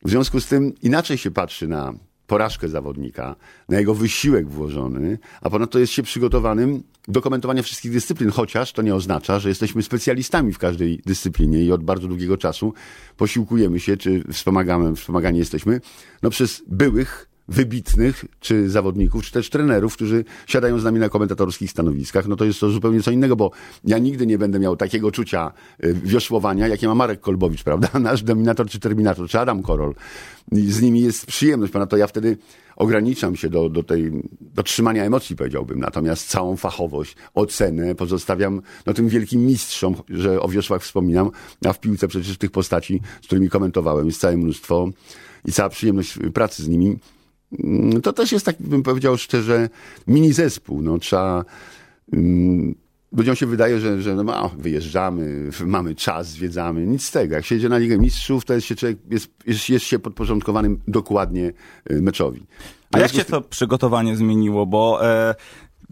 W 0.06 0.10
związku 0.10 0.40
z 0.40 0.48
tym 0.48 0.74
inaczej 0.82 1.18
się 1.18 1.32
patrzy 1.32 1.68
na 1.68 1.94
porażkę 2.30 2.70
zawodnika, 2.70 3.36
na 3.70 3.80
jego 3.80 3.94
wysiłek 3.96 4.50
włożony, 4.50 5.18
a 5.42 5.50
ponadto 5.50 5.80
jest 5.80 5.94
się 5.94 6.04
przygotowanym 6.04 6.84
do 7.08 7.22
komentowania 7.22 7.64
wszystkich 7.64 7.92
dyscyplin, 7.92 8.32
chociaż 8.32 8.74
to 8.74 8.82
nie 8.82 8.96
oznacza, 8.96 9.40
że 9.40 9.50
jesteśmy 9.50 9.84
specjalistami 9.84 10.54
w 10.54 10.58
każdej 10.58 11.02
dyscyplinie 11.06 11.64
i 11.64 11.72
od 11.72 11.84
bardzo 11.84 12.08
długiego 12.08 12.38
czasu 12.38 12.74
posiłkujemy 13.18 13.80
się, 13.80 13.98
czy 13.98 14.24
wspomagamy, 14.34 14.96
wspomagani 14.96 15.40
jesteśmy, 15.40 15.82
no 16.24 16.30
przez 16.30 16.64
byłych 16.68 17.29
wybitnych, 17.50 18.26
czy 18.40 18.70
zawodników, 18.70 19.24
czy 19.24 19.32
też 19.32 19.50
trenerów, 19.50 19.94
którzy 19.94 20.26
siadają 20.48 20.80
z 20.80 20.84
nami 20.84 21.00
na 21.00 21.10
komentatorskich 21.10 21.72
stanowiskach, 21.72 22.28
no 22.28 22.36
to 22.36 22.46
jest 22.46 22.60
to 22.60 22.70
zupełnie 22.70 23.02
co 23.02 23.12
innego, 23.12 23.36
bo 23.36 23.52
ja 23.84 23.98
nigdy 23.98 24.28
nie 24.28 24.38
będę 24.38 24.60
miał 24.60 24.76
takiego 24.76 25.12
czucia 25.12 25.52
y, 25.84 25.94
wiosłowania, 25.94 26.68
jakie 26.68 26.88
ma 26.88 26.96
Marek 26.96 27.20
Kolbowicz, 27.20 27.64
prawda? 27.64 28.00
Nasz 28.00 28.24
dominator 28.24 28.68
czy 28.68 28.80
terminator, 28.80 29.28
czy 29.28 29.40
Adam 29.40 29.64
Korol. 29.64 29.96
Z 30.52 30.82
nimi 30.82 31.02
jest 31.02 31.26
przyjemność, 31.26 31.74
ponadto 31.74 31.98
ja 31.98 32.08
wtedy 32.08 32.38
ograniczam 32.76 33.36
się 33.36 33.50
do, 33.50 33.70
do 33.70 33.84
tej, 33.84 34.12
do 34.42 34.64
trzymania 34.64 35.04
emocji, 35.04 35.36
powiedziałbym. 35.36 35.80
Natomiast 35.80 36.28
całą 36.28 36.58
fachowość, 36.58 37.16
ocenę 37.34 37.96
pozostawiam 37.96 38.62
no, 38.86 38.94
tym 38.94 39.10
wielkim 39.10 39.46
mistrzom, 39.46 39.96
że 40.10 40.42
o 40.42 40.48
wiosłach 40.48 40.82
wspominam, 40.82 41.32
a 41.66 41.74
w 41.74 41.80
piłce 41.80 42.08
przecież 42.08 42.38
tych 42.38 42.52
postaci, 42.52 43.02
z 43.22 43.26
którymi 43.26 43.50
komentowałem, 43.50 44.06
jest 44.06 44.22
całe 44.22 44.38
mnóstwo 44.38 44.90
i 45.46 45.52
cała 45.52 45.70
przyjemność 45.70 46.20
pracy 46.34 46.64
z 46.64 46.68
nimi 46.68 46.98
to 48.04 48.14
też 48.14 48.32
jest 48.32 48.46
tak, 48.46 48.56
bym 48.60 48.84
powiedział 48.84 49.18
szczerze, 49.18 49.70
mini 50.08 50.34
zespół. 50.34 50.82
No, 50.82 51.00
trzeba. 51.00 51.46
Um, 52.14 52.76
ludziom 53.12 53.36
się 53.36 53.46
wydaje, 53.46 53.80
że, 53.80 54.02
że 54.02 54.16
no, 54.16 54.52
wyjeżdżamy, 54.58 55.50
mamy 55.66 55.96
czas, 55.96 56.28
zwiedzamy. 56.28 56.86
Nic 56.86 57.04
z 57.04 57.12
tego. 57.12 57.36
Jak 57.36 57.46
się 57.46 57.56
jedzie 57.56 57.70
na 57.70 57.78
Ligę 57.78 57.98
Mistrzów, 57.98 58.46
to 58.46 58.54
jest 58.54 58.68
się 58.68 58.76
człowiek, 58.76 58.98
jest, 59.10 59.32
jest, 59.46 59.70
jest 59.70 59.86
się 59.86 60.00
podporządkowanym 60.00 60.80
dokładnie 60.88 61.54
y, 61.92 62.02
meczowi. 62.02 62.46
A 62.92 63.00
jak 63.00 63.12
się 63.12 63.26
to 63.26 63.42
przygotowanie 63.42 64.16
zmieniło? 64.16 64.66
Bo 64.66 65.06
e, 65.06 65.36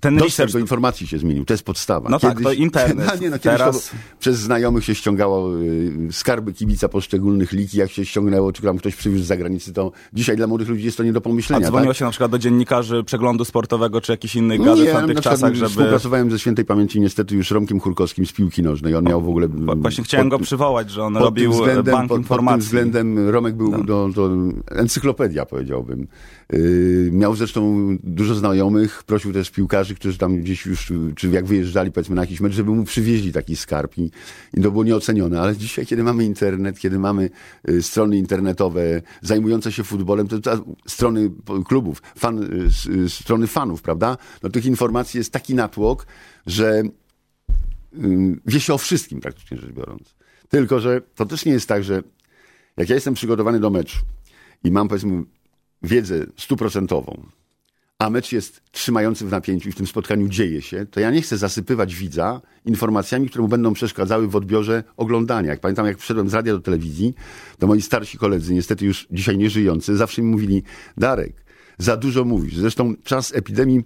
ten 0.01 0.15
Dostęp 0.15 0.29
research... 0.29 0.53
do 0.53 0.59
informacji 0.59 1.07
się 1.07 1.17
zmienił, 1.17 1.45
to 1.45 1.53
jest 1.53 1.63
podstawa. 1.63 2.09
No 2.09 2.19
kiedyś, 2.19 2.35
tak, 2.35 2.43
to 2.43 2.53
internet. 2.53 3.07
No, 3.17 3.21
nie, 3.21 3.29
no, 3.29 3.39
Teraz... 3.39 3.91
przez 4.19 4.37
znajomych 4.37 4.85
się 4.85 4.95
ściągało 4.95 5.57
y, 5.57 5.91
skarby 6.11 6.53
kibica 6.53 6.89
poszczególnych 6.89 7.51
lig 7.51 7.73
jak 7.73 7.91
się 7.91 8.05
ściągnęło, 8.05 8.53
czy 8.53 8.61
tam 8.61 8.77
ktoś 8.77 8.95
przywiózł 8.95 9.23
z 9.23 9.27
zagranicy, 9.27 9.73
to 9.73 9.91
dzisiaj 10.13 10.37
dla 10.37 10.47
młodych 10.47 10.67
ludzi 10.67 10.85
jest 10.85 10.97
to 10.97 11.03
nie 11.03 11.13
do 11.13 11.21
pomyślenia. 11.21 11.67
A 11.67 11.69
dzwoniło 11.69 11.93
tak? 11.93 11.97
się 11.97 12.05
na 12.05 12.11
przykład 12.11 12.31
do 12.31 12.39
dziennikarzy 12.39 13.03
przeglądu 13.03 13.45
sportowego, 13.45 14.01
czy 14.01 14.11
jakichś 14.11 14.35
innych 14.35 14.63
gazet 14.63 14.85
nie, 14.85 14.91
w 14.91 14.93
tamtych 14.93 15.21
czasach, 15.21 15.55
żeby... 15.55 15.69
współpracowałem 15.69 16.31
ze 16.31 16.39
świętej 16.39 16.65
pamięci 16.65 17.01
niestety 17.01 17.35
już 17.35 17.51
Romkiem 17.51 17.79
Chórkowskim 17.79 18.25
z 18.25 18.31
piłki 18.31 18.63
nożnej. 18.63 18.95
On 18.95 19.03
miał 19.03 19.21
w 19.21 19.29
ogóle... 19.29 19.47
Właśnie 19.75 20.03
chciałem 20.03 20.29
pod, 20.29 20.39
go 20.39 20.45
przywołać, 20.45 20.91
że 20.91 21.03
on 21.03 21.17
robił 21.17 21.51
względem, 21.51 21.95
bank 21.95 22.09
pod, 22.09 22.17
informacji. 22.17 22.69
Pod 22.69 22.79
tym 22.79 22.89
względem 22.91 23.29
Romek 23.29 23.55
był 23.55 23.71
no. 23.71 23.83
do, 23.83 24.09
do 24.15 24.29
encyklopedia, 24.71 25.45
powiedziałbym. 25.45 26.07
Yy, 26.53 27.09
miał 27.11 27.35
zresztą 27.35 27.87
dużo 28.03 28.35
znajomych, 28.35 29.03
prosił 29.03 29.33
też 29.33 29.51
piłkarzy, 29.51 29.86
którzy 29.95 30.17
tam 30.17 30.41
gdzieś 30.41 30.65
już, 30.65 30.93
czy 31.15 31.29
jak 31.29 31.45
wyjeżdżali 31.45 31.91
powiedzmy 31.91 32.15
na 32.15 32.21
jakiś 32.21 32.39
mecz, 32.39 32.53
żeby 32.53 32.71
mu 32.71 32.83
przywieźli 32.83 33.31
taki 33.31 33.55
skarb 33.55 33.97
i, 33.97 34.11
i 34.53 34.61
to 34.61 34.71
było 34.71 34.83
nieocenione. 34.83 35.41
Ale 35.41 35.57
dzisiaj, 35.57 35.85
kiedy 35.85 36.03
mamy 36.03 36.25
internet, 36.25 36.79
kiedy 36.79 36.99
mamy 36.99 37.29
y, 37.69 37.83
strony 37.83 38.17
internetowe 38.17 39.01
zajmujące 39.21 39.71
się 39.71 39.83
futbolem, 39.83 40.27
to, 40.27 40.39
to 40.39 40.65
strony 40.87 41.31
klubów, 41.65 42.01
fan, 42.17 42.43
y, 42.43 42.69
y, 43.05 43.09
strony 43.09 43.47
fanów, 43.47 43.81
prawda? 43.81 44.17
No 44.43 44.49
tych 44.49 44.65
informacji 44.65 45.17
jest 45.17 45.31
taki 45.31 45.55
natłok, 45.55 46.07
że 46.45 46.83
wie 48.45 48.59
się 48.59 48.73
o 48.73 48.77
wszystkim 48.77 49.21
praktycznie 49.21 49.57
rzecz 49.57 49.71
biorąc. 49.71 50.15
Tylko, 50.49 50.79
że 50.79 51.01
to 51.15 51.25
też 51.25 51.45
nie 51.45 51.51
jest 51.51 51.67
tak, 51.67 51.83
że 51.83 52.03
jak 52.77 52.89
ja 52.89 52.95
jestem 52.95 53.13
przygotowany 53.13 53.59
do 53.59 53.69
meczu 53.69 53.97
i 54.63 54.71
mam 54.71 54.87
powiedzmy 54.87 55.23
wiedzę 55.83 56.25
stuprocentową, 56.37 57.25
a 57.99 58.09
mecz 58.09 58.31
jest 58.31 58.61
trzymający 58.71 59.25
w 59.25 59.31
napięciu 59.31 59.69
i 59.69 59.71
w 59.71 59.75
tym 59.75 59.87
spotkaniu 59.87 60.27
dzieje 60.27 60.61
się, 60.61 60.85
to 60.85 60.99
ja 60.99 61.11
nie 61.11 61.21
chcę 61.21 61.37
zasypywać 61.37 61.95
widza 61.95 62.41
informacjami, 62.65 63.29
które 63.29 63.41
mu 63.41 63.47
będą 63.47 63.73
przeszkadzały 63.73 64.27
w 64.27 64.35
odbiorze 64.35 64.83
oglądania. 64.97 65.49
Jak 65.49 65.59
pamiętam, 65.59 65.85
jak 65.85 65.97
przyszedłem 65.97 66.29
z 66.29 66.33
radia 66.33 66.53
do 66.53 66.59
telewizji, 66.59 67.13
to 67.59 67.67
moi 67.67 67.81
starsi 67.81 68.17
koledzy, 68.17 68.53
niestety 68.53 68.85
już 68.85 69.07
dzisiaj 69.11 69.37
nie 69.37 69.49
żyjący, 69.49 69.97
zawsze 69.97 70.21
mi 70.21 70.27
mówili, 70.27 70.63
Darek, 70.97 71.45
za 71.77 71.97
dużo 71.97 72.25
mówisz. 72.25 72.57
Zresztą 72.57 72.93
czas 73.03 73.35
epidemii 73.35 73.83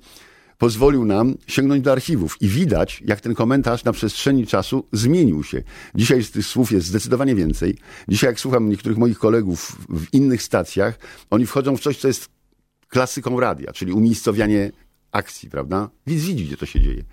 pozwolił 0.57 1.05
nam 1.05 1.35
sięgnąć 1.47 1.83
do 1.83 1.91
archiwów 1.91 2.37
i 2.41 2.47
widać, 2.47 3.03
jak 3.05 3.21
ten 3.21 3.35
komentarz 3.35 3.83
na 3.83 3.91
przestrzeni 3.91 4.47
czasu 4.47 4.87
zmienił 4.91 5.43
się. 5.43 5.63
Dzisiaj 5.95 6.23
z 6.23 6.31
tych 6.31 6.45
słów 6.45 6.71
jest 6.71 6.87
zdecydowanie 6.87 7.35
więcej. 7.35 7.77
Dzisiaj, 8.07 8.29
jak 8.29 8.39
słucham 8.39 8.69
niektórych 8.69 8.97
moich 8.97 9.19
kolegów 9.19 9.77
w 9.89 10.13
innych 10.13 10.43
stacjach, 10.43 10.99
oni 11.29 11.45
wchodzą 11.45 11.77
w 11.77 11.81
coś, 11.81 11.97
co 11.97 12.07
jest 12.07 12.40
klasyką 12.91 13.39
radia, 13.39 13.71
czyli 13.71 13.93
umiejscowianie 13.93 14.71
akcji, 15.11 15.49
prawda? 15.49 15.89
Widz 16.07 16.23
widzi, 16.23 16.45
gdzie 16.45 16.57
to 16.57 16.65
się 16.65 16.79
dzieje. 16.79 17.03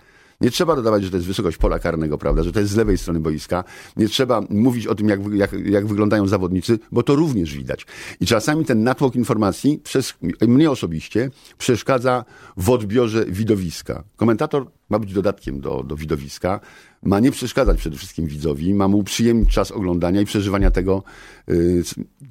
Nie 0.40 0.50
trzeba 0.50 0.76
dodawać, 0.76 1.04
że 1.04 1.10
to 1.10 1.16
jest 1.16 1.26
wysokość 1.26 1.56
pola 1.56 1.78
karnego, 1.78 2.18
prawda, 2.18 2.42
że 2.42 2.52
to 2.52 2.60
jest 2.60 2.72
z 2.72 2.76
lewej 2.76 2.98
strony 2.98 3.20
boiska. 3.20 3.64
Nie 3.96 4.08
trzeba 4.08 4.40
mówić 4.50 4.86
o 4.86 4.94
tym, 4.94 5.08
jak, 5.08 5.20
jak, 5.32 5.52
jak 5.52 5.86
wyglądają 5.86 6.26
zawodnicy, 6.26 6.78
bo 6.92 7.02
to 7.02 7.14
również 7.14 7.54
widać. 7.54 7.86
I 8.20 8.26
czasami 8.26 8.64
ten 8.64 8.82
natłok 8.82 9.16
informacji, 9.16 9.80
przez 9.84 10.14
mnie 10.48 10.70
osobiście, 10.70 11.30
przeszkadza 11.58 12.24
w 12.56 12.70
odbiorze 12.70 13.26
widowiska. 13.26 14.04
Komentator 14.16 14.66
ma 14.88 14.98
być 14.98 15.12
dodatkiem 15.12 15.60
do, 15.60 15.82
do 15.82 15.96
widowiska, 15.96 16.60
ma 17.02 17.20
nie 17.20 17.30
przeszkadzać 17.30 17.78
przede 17.78 17.96
wszystkim 17.96 18.26
widzowi, 18.26 18.74
ma 18.74 18.88
mu 18.88 18.98
uprzyjemnić 18.98 19.50
czas 19.50 19.70
oglądania 19.70 20.20
i 20.20 20.24
przeżywania 20.24 20.70
tego, 20.70 21.02
yy, 21.46 21.82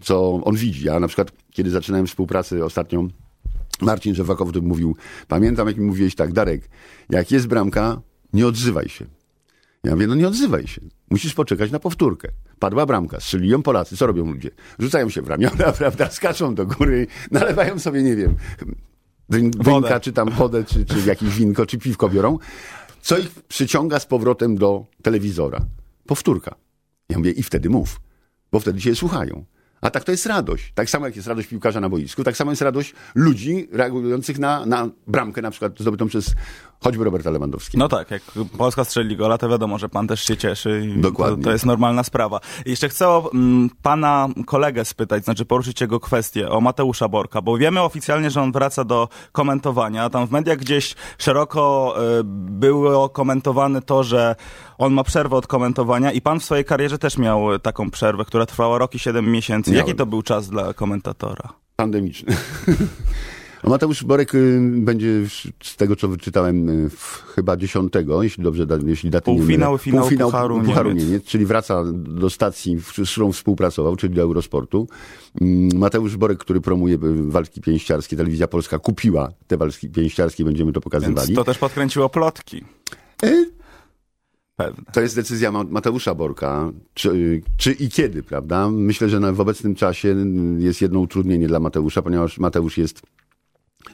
co 0.01 0.41
on 0.43 0.55
widzi. 0.55 0.85
Ja 0.85 0.99
na 0.99 1.07
przykład, 1.07 1.31
kiedy 1.51 1.69
zaczynałem 1.69 2.07
współpracę 2.07 2.65
ostatnią 2.65 3.07
Marcin 3.81 4.15
Żewakow 4.15 4.51
to 4.51 4.61
mówił, 4.61 4.95
pamiętam 5.27 5.67
jak 5.67 5.77
mi 5.77 5.85
mówiłeś 5.85 6.15
tak, 6.15 6.33
Darek, 6.33 6.69
jak 7.09 7.31
jest 7.31 7.47
bramka, 7.47 8.01
nie 8.33 8.47
odzywaj 8.47 8.89
się. 8.89 9.05
Ja 9.83 9.91
mówię, 9.93 10.07
no 10.07 10.15
nie 10.15 10.27
odzywaj 10.27 10.67
się. 10.67 10.81
Musisz 11.09 11.33
poczekać 11.33 11.71
na 11.71 11.79
powtórkę. 11.79 12.29
Padła 12.59 12.85
bramka, 12.85 13.19
strzeli 13.19 13.49
ją 13.49 13.63
Polacy. 13.63 13.97
Co 13.97 14.07
robią 14.07 14.25
ludzie? 14.31 14.49
Rzucają 14.79 15.09
się 15.09 15.21
w 15.21 15.27
ramiona, 15.27 15.71
prawda? 15.77 16.09
Skaczą 16.09 16.55
do 16.55 16.65
góry, 16.65 17.07
nalewają 17.31 17.79
sobie, 17.79 18.03
nie 18.03 18.15
wiem, 18.15 18.35
drinka, 19.29 19.99
czy 19.99 20.13
tam 20.13 20.29
wodę, 20.29 20.63
czy, 20.63 20.85
czy 20.85 20.99
jakieś 20.99 21.29
winko, 21.29 21.65
czy 21.65 21.77
piwko 21.77 22.09
biorą. 22.09 22.37
Co 23.01 23.17
ich 23.17 23.29
przyciąga 23.29 23.99
z 23.99 24.05
powrotem 24.05 24.55
do 24.55 24.85
telewizora? 25.01 25.65
Powtórka. 26.05 26.55
Ja 27.09 27.17
mówię, 27.17 27.31
i 27.31 27.43
wtedy 27.43 27.69
mów, 27.69 28.01
bo 28.51 28.59
wtedy 28.59 28.81
się 28.81 28.95
słuchają. 28.95 29.45
A 29.81 29.89
tak 29.89 30.03
to 30.03 30.11
jest 30.11 30.25
radość. 30.25 30.71
Tak 30.75 30.89
samo 30.89 31.05
jak 31.05 31.15
jest 31.15 31.27
radość 31.27 31.47
piłkarza 31.47 31.79
na 31.79 31.89
boisku, 31.89 32.23
tak 32.23 32.37
samo 32.37 32.51
jest 32.51 32.61
radość 32.61 32.93
ludzi 33.15 33.67
reagujących 33.71 34.39
na, 34.39 34.65
na 34.65 34.89
bramkę 35.07 35.41
na 35.41 35.51
przykład 35.51 35.79
zdobytą 35.79 36.07
przez 36.07 36.35
choćby 36.83 37.03
Roberta 37.03 37.29
Lewandowskiego. 37.29 37.83
No 37.83 37.89
tak, 37.89 38.11
jak 38.11 38.21
Polska 38.57 38.83
strzeli 38.83 39.17
gola, 39.17 39.37
to 39.37 39.49
wiadomo, 39.49 39.77
że 39.77 39.89
pan 39.89 40.07
też 40.07 40.23
się 40.23 40.37
cieszy. 40.37 40.93
Dokładnie. 40.97 41.37
To, 41.37 41.43
to, 41.43 41.51
jest 41.51 41.65
normalna 41.65 42.03
sprawa. 42.03 42.39
Jeszcze 42.65 42.89
chcę 42.89 43.21
m, 43.33 43.69
pana 43.81 44.27
kolegę 44.45 44.85
spytać, 44.85 45.23
znaczy 45.23 45.45
poruszyć 45.45 45.81
jego 45.81 45.99
kwestię, 45.99 46.49
o 46.49 46.61
Mateusza 46.61 47.07
Borka, 47.07 47.41
bo 47.41 47.57
wiemy 47.57 47.81
oficjalnie, 47.81 48.31
że 48.31 48.41
on 48.41 48.51
wraca 48.51 48.83
do 48.83 49.09
komentowania. 49.31 50.09
Tam 50.09 50.27
w 50.27 50.31
mediach 50.31 50.57
gdzieś 50.57 50.95
szeroko 51.17 51.95
y, 52.19 52.23
było 52.23 53.09
komentowane 53.09 53.81
to, 53.81 54.03
że 54.03 54.35
on 54.77 54.93
ma 54.93 55.03
przerwę 55.03 55.35
od 55.35 55.47
komentowania 55.47 56.11
i 56.11 56.21
pan 56.21 56.39
w 56.39 56.43
swojej 56.43 56.65
karierze 56.65 56.97
też 56.97 57.17
miał 57.17 57.59
taką 57.59 57.91
przerwę, 57.91 58.25
która 58.25 58.45
trwała 58.45 58.77
rok 58.77 58.95
i 58.95 58.99
7 58.99 59.31
miesięcy. 59.31 59.66
Jaki 59.75 59.95
to 59.95 60.05
był 60.05 60.21
czas 60.21 60.49
dla 60.49 60.73
komentatora? 60.73 61.53
Pandemiczny. 61.75 62.35
A 63.63 63.69
Mateusz 63.69 64.03
Borek 64.03 64.35
y, 64.35 64.59
będzie 64.61 65.09
z 65.63 65.75
tego, 65.75 65.95
co 65.95 66.07
wyczytałem, 66.07 66.69
y, 66.69 66.89
chyba 67.35 67.57
dziesiątego, 67.57 68.23
jeśli 68.23 68.43
dobrze, 68.43 68.65
jeśli 68.85 69.09
daty 69.09 69.25
Półfinał, 69.25 69.73
nie 69.73 69.79
finał 69.79 70.01
Półfinał 70.01 70.27
Pucharu, 70.27 70.61
Pucharu 70.61 70.89
Niemiec. 70.89 71.05
Niemiec. 71.05 71.23
Czyli 71.23 71.45
wraca 71.45 71.83
do 71.93 72.29
stacji, 72.29 72.79
z 73.05 73.11
którą 73.11 73.31
współpracował, 73.31 73.95
czyli 73.95 74.15
do 74.15 74.21
Eurosportu. 74.21 74.87
Mm, 75.41 75.69
Mateusz 75.75 76.17
Borek, 76.17 76.37
który 76.37 76.61
promuje 76.61 76.95
y, 76.95 76.99
walki 77.31 77.61
pięściarskie, 77.61 78.17
Telewizja 78.17 78.47
Polska 78.47 78.79
kupiła 78.79 79.29
te 79.47 79.57
walki 79.57 79.89
pięściarskie, 79.89 80.43
będziemy 80.43 80.73
to 80.73 80.81
pokazywali. 80.81 81.27
Więc 81.27 81.37
to 81.37 81.43
też 81.43 81.57
podkręciło 81.57 82.09
plotki. 82.09 82.63
Pewne. 84.57 84.83
To 84.91 85.01
jest 85.01 85.15
decyzja 85.15 85.51
Mateusza 85.51 86.15
Borka, 86.15 86.71
czy, 86.93 87.41
czy, 87.57 87.71
i 87.71 87.89
kiedy, 87.89 88.23
prawda? 88.23 88.69
Myślę, 88.69 89.09
że 89.09 89.33
w 89.33 89.41
obecnym 89.41 89.75
czasie 89.75 90.15
jest 90.57 90.81
jedno 90.81 90.99
utrudnienie 90.99 91.47
dla 91.47 91.59
Mateusza, 91.59 92.01
ponieważ 92.01 92.39
Mateusz 92.39 92.77
jest 92.77 93.01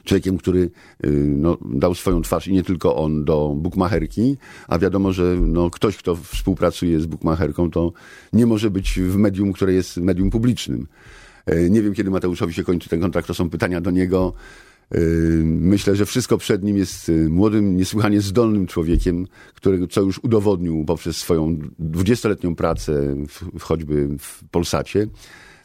człowiekiem, 0.04 0.38
który 0.38 0.70
y, 1.04 1.10
no, 1.26 1.58
dał 1.74 1.94
swoją 1.94 2.22
twarz 2.22 2.48
i 2.48 2.52
nie 2.52 2.62
tylko 2.62 2.96
on 2.96 3.24
do 3.24 3.54
bukmacherki, 3.56 4.36
a 4.68 4.78
wiadomo, 4.78 5.12
że 5.12 5.36
no, 5.40 5.70
ktoś, 5.70 5.96
kto 5.96 6.16
współpracuje 6.16 7.00
z 7.00 7.06
bukmacherką, 7.06 7.70
to 7.70 7.92
nie 8.32 8.46
może 8.46 8.70
być 8.70 9.00
w 9.00 9.16
medium, 9.16 9.52
które 9.52 9.72
jest 9.72 9.96
medium 9.96 10.30
publicznym. 10.30 10.86
E, 11.46 11.70
nie 11.70 11.82
wiem, 11.82 11.94
kiedy 11.94 12.10
Mateuszowi 12.10 12.54
się 12.54 12.64
kończy 12.64 12.88
ten 12.88 13.00
kontrakt, 13.00 13.28
to 13.28 13.34
są 13.34 13.50
pytania 13.50 13.80
do 13.80 13.90
niego. 13.90 14.32
E, 14.90 14.98
myślę, 15.44 15.96
że 15.96 16.06
wszystko 16.06 16.38
przed 16.38 16.62
nim 16.62 16.76
jest 16.76 17.08
y, 17.08 17.28
młodym, 17.28 17.76
niesłychanie 17.76 18.20
zdolnym 18.20 18.66
człowiekiem, 18.66 19.26
który, 19.54 19.88
co 19.88 20.00
już 20.00 20.18
udowodnił 20.18 20.84
poprzez 20.84 21.16
swoją 21.16 21.58
dwudziestoletnią 21.78 22.54
pracę 22.54 23.16
w, 23.28 23.62
choćby 23.62 24.08
w 24.18 24.44
Polsacie. 24.50 25.06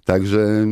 Także 0.06 0.68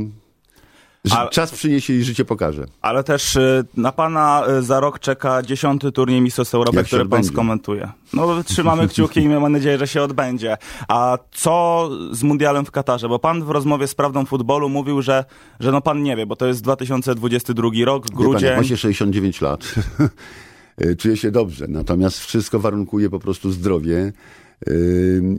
ale, 1.15 1.29
Czas 1.29 1.51
przyniesie 1.51 1.93
i 1.93 2.03
życie 2.03 2.25
pokaże. 2.25 2.65
Ale 2.81 3.03
też 3.03 3.35
y, 3.35 3.65
na 3.77 3.91
pana 3.91 4.43
y, 4.59 4.61
za 4.61 4.79
rok 4.79 4.99
czeka 4.99 5.43
dziesiąty 5.43 5.91
turniej 5.91 6.21
Mistrzostw 6.21 6.55
Europy, 6.55 6.83
który 6.83 7.01
pan 7.01 7.05
odbędzie? 7.05 7.29
skomentuje. 7.29 7.89
No 8.13 8.43
trzymamy 8.43 8.87
kciuki 8.87 9.19
i 9.19 9.29
mamy 9.29 9.49
nadzieję, 9.57 9.77
że 9.77 9.87
się 9.87 10.01
odbędzie. 10.01 10.57
A 10.87 11.17
co 11.31 11.89
z 12.11 12.23
Mundialem 12.23 12.65
w 12.65 12.71
Katarze? 12.71 13.09
Bo 13.09 13.19
pan 13.19 13.43
w 13.43 13.49
rozmowie 13.49 13.87
z 13.87 13.95
Prawdą 13.95 14.25
Futbolu 14.25 14.69
mówił, 14.69 15.01
że, 15.01 15.25
że 15.59 15.71
no 15.71 15.81
pan 15.81 16.03
nie 16.03 16.15
wie, 16.15 16.25
bo 16.25 16.35
to 16.35 16.47
jest 16.47 16.61
2022 16.61 17.69
rok, 17.85 18.07
grudzień. 18.07 18.49
Pan, 18.49 18.57
ma 18.57 18.63
się 18.63 18.77
69 18.77 19.41
lat. 19.41 19.61
Czuję 20.99 21.17
się 21.17 21.31
dobrze, 21.31 21.65
natomiast 21.67 22.19
wszystko 22.19 22.59
warunkuje 22.59 23.09
po 23.09 23.19
prostu 23.19 23.51
zdrowie. 23.51 24.13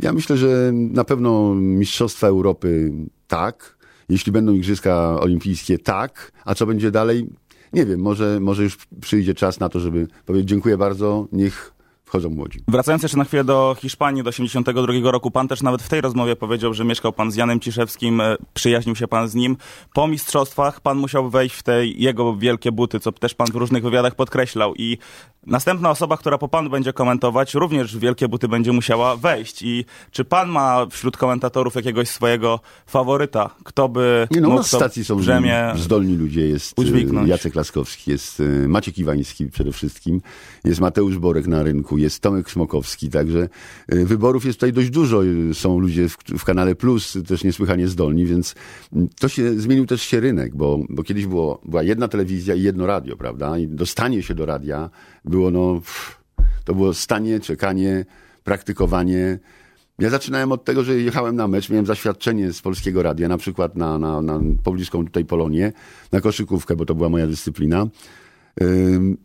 Ja 0.03 0.13
myślę, 0.13 0.37
że 0.37 0.71
na 0.73 1.05
pewno 1.05 1.55
Mistrzostwa 1.55 2.27
Europy 2.27 2.93
tak, 3.29 3.78
jeśli 4.09 4.33
będą 4.33 4.53
Igrzyska 4.53 5.21
Olimpijskie, 5.21 5.79
tak. 5.79 6.33
A 6.45 6.55
co 6.55 6.67
będzie 6.67 6.91
dalej? 6.91 7.27
Nie 7.73 7.87
wiem, 7.87 8.01
może, 8.01 8.41
może 8.41 8.63
już 8.63 8.79
przyjdzie 9.01 9.35
czas 9.35 9.61
na 9.61 9.69
to, 9.69 9.81
żeby 9.81 10.07
powiedzieć 10.27 10.49
dziękuję 10.49 10.77
bardzo, 10.77 11.27
niech 11.33 11.79
wchodzą 12.09 12.31
młodzi. 12.31 12.61
Wracając 12.69 13.03
jeszcze 13.03 13.19
na 13.19 13.25
chwilę 13.25 13.45
do 13.45 13.77
Hiszpanii, 13.79 14.23
do 14.23 14.29
82 14.29 15.11
roku, 15.11 15.31
pan 15.31 15.49
też 15.49 15.63
nawet 15.63 15.83
w 15.83 15.89
tej 15.89 16.01
rozmowie 16.01 16.37
powiedział, 16.37 16.75
że 16.75 16.85
mieszkał 16.85 17.13
pan 17.13 17.33
z 17.33 17.37
Janem 17.37 17.61
Ciszewskim, 17.61 18.21
e, 18.21 18.37
przyjaźnił 18.55 18.97
się 18.97 19.09
pan 19.09 19.29
z 19.29 19.35
nim. 19.35 19.57
Po 19.95 20.09
mistrzostwach 20.09 20.81
pan 20.81 20.99
musiał 20.99 21.31
wejść 21.31 21.55
w 21.55 21.63
te 21.63 21.87
jego 21.87 22.37
wielkie 22.37 22.73
buty, 22.73 23.01
co 23.01 23.13
też 23.13 23.35
pan 23.35 23.47
w 23.47 23.55
różnych 23.55 23.83
wywiadach 23.83 24.15
podkreślał 24.15 24.75
i 24.75 24.99
następna 25.47 25.91
osoba, 25.91 26.17
która 26.17 26.39
po 26.39 26.49
panu 26.49 26.71
będzie 26.71 26.93
komentować, 26.93 27.55
również 27.55 27.97
w 27.97 28.01
wielkie 28.01 28.29
buty 28.29 28.49
będzie 28.49 28.73
musiała 28.73 29.17
wejść. 29.17 29.63
I 29.63 29.85
czy 30.11 30.25
pan 30.25 30.49
ma 30.49 30.87
wśród 30.91 31.17
komentatorów 31.17 31.75
jakiegoś 31.75 32.09
swojego 32.09 32.61
faworyta? 32.87 33.51
Kto 33.65 33.89
by 33.89 34.29
Nie 34.31 34.41
no, 34.41 34.49
mógł 34.49 34.61
na 34.61 34.65
stacji 34.65 35.05
są 35.05 35.17
brzemię 35.17 35.73
zdolni 35.77 36.17
ludzie. 36.17 36.49
Jest 36.49 36.79
e, 36.79 36.83
udźwignąć. 36.83 37.29
Jacek 37.29 37.55
Laskowski, 37.55 38.11
jest 38.11 38.41
e, 38.41 38.69
Maciek 38.69 38.99
Iwański 38.99 39.47
przede 39.47 39.73
wszystkim, 39.73 40.21
jest 40.65 40.81
Mateusz 40.81 41.19
Borek 41.19 41.47
na 41.47 41.63
rynku, 41.63 41.99
jest 41.99 42.21
Tomek 42.21 42.51
Smokowski, 42.51 43.09
także 43.11 43.49
y, 43.93 44.07
wyborów 44.07 44.45
jest 44.45 44.59
tutaj 44.59 44.73
dość 44.73 44.91
dużo. 44.91 45.21
Są 45.53 45.79
ludzie 45.79 46.09
w, 46.09 46.17
w 46.17 46.45
kanale 46.45 46.75
Plus 46.75 47.19
też 47.29 47.45
niesłychanie 47.45 47.89
zdolni, 47.89 48.27
więc 48.27 48.55
to 49.21 49.29
się 49.29 49.61
zmienił 49.61 49.87
też 49.87 50.03
się 50.03 50.21
rynek, 50.21 50.57
bo, 50.57 50.79
bo 50.89 51.03
kiedyś 51.03 51.27
było, 51.27 51.61
była 51.65 51.83
jedna 51.83 52.09
telewizja 52.09 52.55
i 52.55 52.63
jedno 52.63 52.87
radio, 52.87 53.17
prawda? 53.17 53.59
I 53.59 53.67
dostanie 53.69 54.23
się 54.23 54.35
do 54.35 54.47
radia 54.47 54.91
było 55.29 55.51
no, 55.51 55.81
to 56.65 56.75
było 56.75 56.95
stanie, 56.95 57.41
czekanie, 57.41 58.05
praktykowanie. 58.45 59.39
Ja 59.99 60.11
zaczynałem 60.11 60.53
od 60.53 60.65
tego, 60.65 60.85
że 60.85 61.01
jechałem 61.01 61.37
na 61.37 61.49
mecz, 61.49 61.71
miałem 61.71 61.87
zaświadczenie 61.87 62.53
z 62.53 62.63
polskiego 62.63 63.03
radia, 63.03 63.29
na 63.29 63.39
przykład 63.39 63.77
na, 63.77 63.99
na, 63.99 64.23
na 64.23 64.41
pobliską 64.65 65.05
tutaj 65.05 65.25
Polonię, 65.25 65.73
na 66.13 66.21
koszykówkę, 66.21 66.77
bo 66.77 66.87
to 66.87 66.95
była 66.95 67.09
moja 67.09 67.27
dyscyplina. 67.27 67.87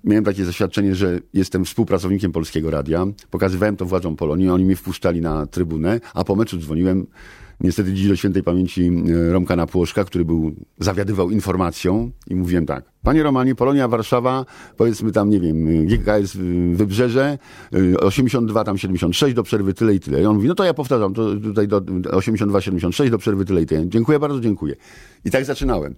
Miałem 0.03 0.23
takie 0.23 0.45
zaświadczenie, 0.45 0.95
że 0.95 1.19
jestem 1.33 1.65
współpracownikiem 1.65 2.31
Polskiego 2.31 2.71
Radia. 2.71 3.05
Pokazywałem 3.31 3.77
to 3.77 3.85
władzom 3.85 4.15
Polonii, 4.15 4.49
oni 4.49 4.65
mnie 4.65 4.75
wpuszczali 4.75 5.21
na 5.21 5.45
trybunę, 5.45 5.99
a 6.13 6.23
po 6.23 6.35
meczu 6.35 6.57
dzwoniłem 6.57 7.07
niestety 7.61 7.93
dziś 7.93 8.07
do 8.07 8.15
świętej 8.15 8.43
pamięci 8.43 8.91
Romka 9.31 9.55
Napłoszka, 9.55 10.03
który 10.03 10.25
był, 10.25 10.51
zawiadywał 10.79 11.29
informacją 11.29 12.11
i 12.27 12.35
mówiłem 12.35 12.65
tak. 12.65 12.85
Panie 13.03 13.23
Romanie, 13.23 13.55
Polonia 13.55 13.87
Warszawa, 13.87 14.45
powiedzmy 14.77 15.11
tam, 15.11 15.29
nie 15.29 15.39
wiem, 15.39 15.85
GKS 15.85 16.37
Wybrzeże, 16.73 17.37
y, 17.75 17.99
82, 17.99 18.63
tam 18.63 18.77
76, 18.77 19.35
do 19.35 19.43
przerwy 19.43 19.73
tyle 19.73 19.95
i 19.95 19.99
tyle. 19.99 20.21
I 20.21 20.25
on 20.25 20.35
mówi, 20.35 20.47
no 20.47 20.55
to 20.55 20.63
ja 20.63 20.73
powtarzam, 20.73 21.13
to 21.13 21.35
tutaj 21.35 21.67
do 21.67 21.81
82, 22.11 22.61
76, 22.61 23.11
do 23.11 23.17
przerwy 23.17 23.45
tyle 23.45 23.61
i 23.61 23.65
tyle. 23.65 23.89
Dziękuję 23.89 24.19
bardzo, 24.19 24.39
dziękuję. 24.39 24.75
I 25.25 25.31
tak 25.31 25.45
zaczynałem. 25.45 25.95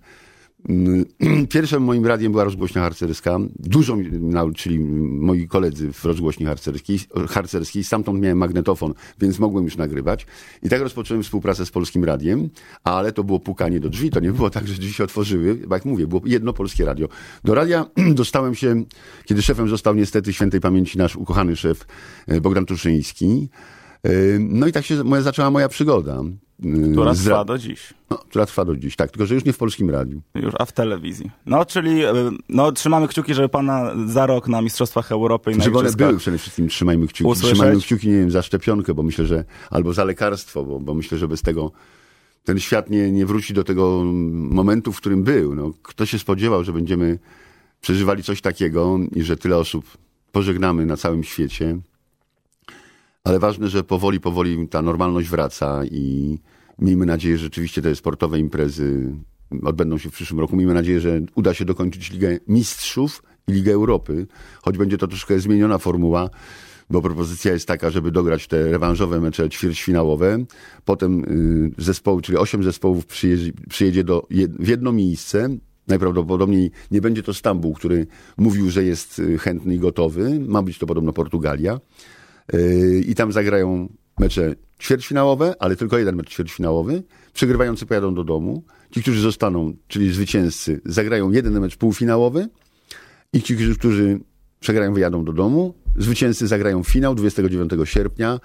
Mm, 0.70 1.06
Pierwszym 1.48 1.84
moim 1.84 2.06
radiem 2.06 2.32
była 2.32 2.44
rozgłośnia 2.44 2.82
harcerska. 2.82 3.38
Dużo 3.60 3.96
mi 3.96 4.12
nauczyli 4.20 4.80
moi 4.80 5.48
koledzy 5.48 5.94
w 5.94 6.06
rozgłośni 6.06 6.46
harcerskiej. 6.46 7.00
harcerskiej. 7.30 7.84
Stamtąd 7.84 8.22
miałem 8.22 8.38
magnetofon, 8.38 8.94
więc 9.20 9.40
mogłem 9.40 9.66
już 9.66 9.78
nagrywać. 9.78 10.26
I 10.64 10.70
tak 10.70 10.82
rozpocząłem 10.82 11.24
współpracę 11.24 11.66
z 11.66 11.72
Polskim 11.72 12.04
Radiem, 12.04 12.50
ale 12.84 13.12
to 13.12 13.24
było 13.24 13.40
pukanie 13.40 13.80
do 13.80 13.90
drzwi. 13.90 14.10
To 14.10 14.20
nie 14.20 14.32
było 14.32 14.50
tak, 14.50 14.68
że 14.68 14.74
drzwi 14.74 14.94
się 14.94 15.04
otworzyły. 15.04 15.60
Jak 15.72 15.86
mówię, 15.86 16.08
było 16.08 16.22
jedno 16.26 16.54
polskie 16.54 16.86
radio. 16.86 17.08
Do 17.44 17.56
radia 17.56 17.86
dostałem 18.22 18.56
się, 18.56 18.84
kiedy 19.26 19.42
szefem 19.42 19.70
został 19.70 19.96
niestety 19.96 20.34
świętej 20.34 20.62
pamięci 20.62 20.98
nasz 20.98 21.16
ukochany 21.16 21.56
szef 21.56 21.86
e, 22.28 22.42
Bogdan 22.42 22.66
Tuszyński. 22.66 23.50
E, 24.04 24.10
No 24.40 24.68
i 24.68 24.72
tak 24.72 24.86
się 24.86 25.04
moja, 25.04 25.22
zaczęła 25.22 25.52
moja 25.52 25.70
przygoda. 25.70 26.24
E, 26.64 26.92
Która 26.92 27.14
z 27.14 27.24
trwa 27.24 27.46
do 27.46 27.58
dziś. 27.58 27.94
no, 28.10 28.18
która 28.18 28.46
trwa 28.46 28.66
do 28.66 28.76
dziś, 28.76 28.96
tak, 28.96 29.12
tylko 29.12 29.26
że 29.26 29.36
już 29.36 29.46
nie 29.46 29.54
w 29.54 29.58
Polskim 29.58 29.90
Radiu. 29.90 30.22
Już, 30.36 30.54
a 30.60 30.66
w 30.66 30.72
telewizji. 30.72 31.32
No, 31.46 31.66
czyli 31.66 32.06
y, 32.06 32.10
no, 32.50 32.72
trzymamy 32.72 33.08
kciuki, 33.08 33.34
żeby 33.34 33.50
pana 33.50 33.92
za 34.08 34.26
rok 34.26 34.48
na 34.48 34.62
Mistrzostwach 34.62 35.12
Europy 35.12 35.52
i 35.52 35.58
na 35.58 35.64
Żeby 35.64 35.78
one 35.80 35.92
były 35.92 36.18
przede 36.18 36.38
wszystkim, 36.38 36.68
trzymajmy 36.68 37.08
kciuki. 37.08 37.30
Usłyszeć? 37.30 37.54
Trzymajmy 37.54 37.82
kciuki, 37.82 38.08
nie 38.08 38.18
wiem, 38.18 38.32
za 38.32 38.42
szczepionkę, 38.42 38.94
bo 38.94 39.04
myślę, 39.04 39.26
że, 39.26 39.46
albo 39.70 39.94
za 39.94 40.04
lekarstwo, 40.04 40.64
bo, 40.64 40.80
bo 40.80 40.94
myślę, 40.94 41.18
że 41.18 41.28
bez 41.28 41.42
tego 41.42 41.72
ten 42.44 42.60
świat 42.60 42.90
nie, 42.90 43.12
nie 43.12 43.26
wróci 43.26 43.54
do 43.54 43.64
tego 43.64 44.02
momentu, 44.34 44.94
w 44.94 44.98
którym 44.98 45.24
był. 45.24 45.56
No, 45.56 45.72
kto 45.84 46.06
się 46.06 46.20
spodziewał, 46.20 46.64
że 46.64 46.74
będziemy 46.74 47.20
przeżywali 47.82 48.24
coś 48.24 48.42
takiego 48.42 48.98
i 49.16 49.24
że 49.24 49.38
tyle 49.38 49.58
osób 49.58 49.86
pożegnamy 50.32 50.86
na 50.86 50.98
całym 50.98 51.24
świecie. 51.24 51.78
Ale 53.26 53.40
ważne, 53.40 53.68
że 53.68 53.84
powoli, 53.84 54.20
powoli 54.20 54.68
ta 54.68 54.82
normalność 54.82 55.30
wraca 55.30 55.82
i 55.92 56.38
miejmy 56.80 57.06
nadzieję, 57.06 57.38
że 57.38 57.44
rzeczywiście 57.44 57.82
te 57.82 57.96
sportowe 57.96 58.40
imprezy 58.40 59.16
odbędą 59.64 59.98
się 59.98 60.10
w 60.10 60.14
przyszłym 60.14 60.40
roku. 60.40 60.56
Miejmy 60.56 60.74
nadzieję, 60.74 61.00
że 61.00 61.22
uda 61.36 61.54
się 61.54 61.66
dokończyć 61.66 62.12
Ligę 62.12 62.40
Mistrzów 62.48 63.24
i 63.48 63.52
Ligę 63.52 63.74
Europy, 63.74 64.28
choć 64.62 64.78
będzie 64.78 64.98
to 64.98 65.08
troszkę 65.08 65.40
zmieniona 65.40 65.78
formuła, 65.78 66.30
bo 66.90 67.02
propozycja 67.02 67.54
jest 67.54 67.68
taka, 67.68 67.90
żeby 67.90 68.12
dograć 68.12 68.48
te 68.48 68.72
rewanżowe 68.72 69.22
mecze 69.22 69.50
ćwierćfinałowe. 69.50 70.46
Potem 70.86 71.24
y, 71.78 71.82
zespoły, 71.82 72.22
czyli 72.22 72.38
osiem 72.38 72.64
zespołów 72.64 73.06
przyjedzie, 73.06 73.52
przyjedzie 73.70 74.04
do, 74.04 74.28
w 74.60 74.68
jedno 74.68 74.92
miejsce. 74.92 75.50
Najprawdopodobniej 75.88 76.72
nie 76.92 77.02
będzie 77.02 77.24
to 77.24 77.34
Stambuł, 77.34 77.74
który 77.74 78.08
mówił, 78.38 78.70
że 78.70 78.84
jest 78.84 79.20
y, 79.20 79.38
chętny 79.38 79.76
i 79.76 79.80
gotowy. 79.80 80.40
Ma 80.40 80.62
być 80.62 80.78
to 80.78 80.86
podobno 80.86 81.14
Portugalia. 81.14 81.80
Yy, 82.54 83.00
i 83.08 83.16
tam 83.16 83.32
zagrają 83.32 83.90
mecze 84.20 84.56
ćwierćfinałowe, 84.80 85.54
ale 85.60 85.76
tylko 85.76 85.98
jeden 85.98 86.16
mecz 86.16 86.30
ćwierćfinałowy. 86.30 87.04
Przegrywający 87.34 87.86
pojadą 87.86 88.16
do 88.16 88.24
domu. 88.24 88.64
Ci, 88.92 89.02
którzy 89.02 89.22
zostaną, 89.22 89.74
czyli 89.88 90.14
zwycięzcy, 90.14 90.82
zagrają 90.86 91.32
jeden 91.32 91.60
mecz 91.60 91.78
półfinałowy 91.78 92.48
i 93.34 93.42
ci, 93.42 93.56
którzy- 93.78 94.20
przegrają, 94.60 94.94
wyjadą 94.94 95.26
do 95.26 95.34
domu. 95.34 95.74
Zwycięzcy 95.98 96.48
zagrają 96.48 96.84
finał 96.84 97.16
29 97.16 97.72
sierpnia. 97.86 98.40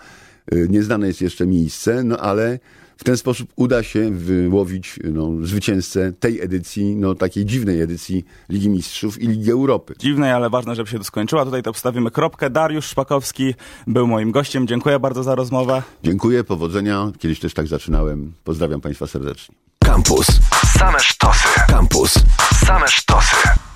Yy, 0.53 0.69
Nieznane 0.69 1.07
jest 1.07 1.21
jeszcze 1.21 1.47
miejsce, 1.47 2.05
no 2.05 2.17
ale 2.19 2.59
w 3.01 3.05
ten 3.05 3.17
sposób 3.17 3.53
uda 3.57 3.83
się 3.83 4.11
wyłowić 4.11 4.99
no, 5.05 5.31
zwycięzcę 5.43 6.13
tej 6.13 6.41
edycji, 6.41 6.97
no 6.97 7.15
takiej 7.15 7.45
dziwnej 7.45 7.81
edycji 7.81 8.25
Ligi 8.49 8.69
Mistrzów 8.69 9.23
i 9.23 9.29
Ligi 9.29 9.51
Europy. 9.51 9.95
Dziwnej, 9.99 10.33
ale 10.33 10.51
ważne, 10.51 10.75
żeby 10.75 10.91
się 10.91 10.99
to 10.99 11.05
skończyła. 11.05 11.45
Tutaj 11.45 11.63
to 11.63 11.73
postawimy 11.73 12.11
kropkę. 12.11 12.51
Dariusz 12.51 12.87
Szpakowski 12.87 13.55
był 13.87 14.07
moim 14.07 14.31
gościem. 14.31 14.67
Dziękuję 14.67 14.99
bardzo 14.99 15.23
za 15.23 15.35
rozmowę. 15.35 15.83
Dziękuję, 16.03 16.45
powodzenia. 16.45 17.13
Kiedyś 17.19 17.41
też 17.41 17.55
tak 17.55 17.67
zaczynałem. 17.67 18.33
Pozdrawiam 18.45 18.81
Państwa 18.81 19.07
serdecznie. 19.07 19.55
Campus. 19.85 20.27
Same 20.79 21.01
sztosy. 21.01 21.49
Campus. 21.69 22.15
Same 22.67 22.89
sztosy. 22.89 23.70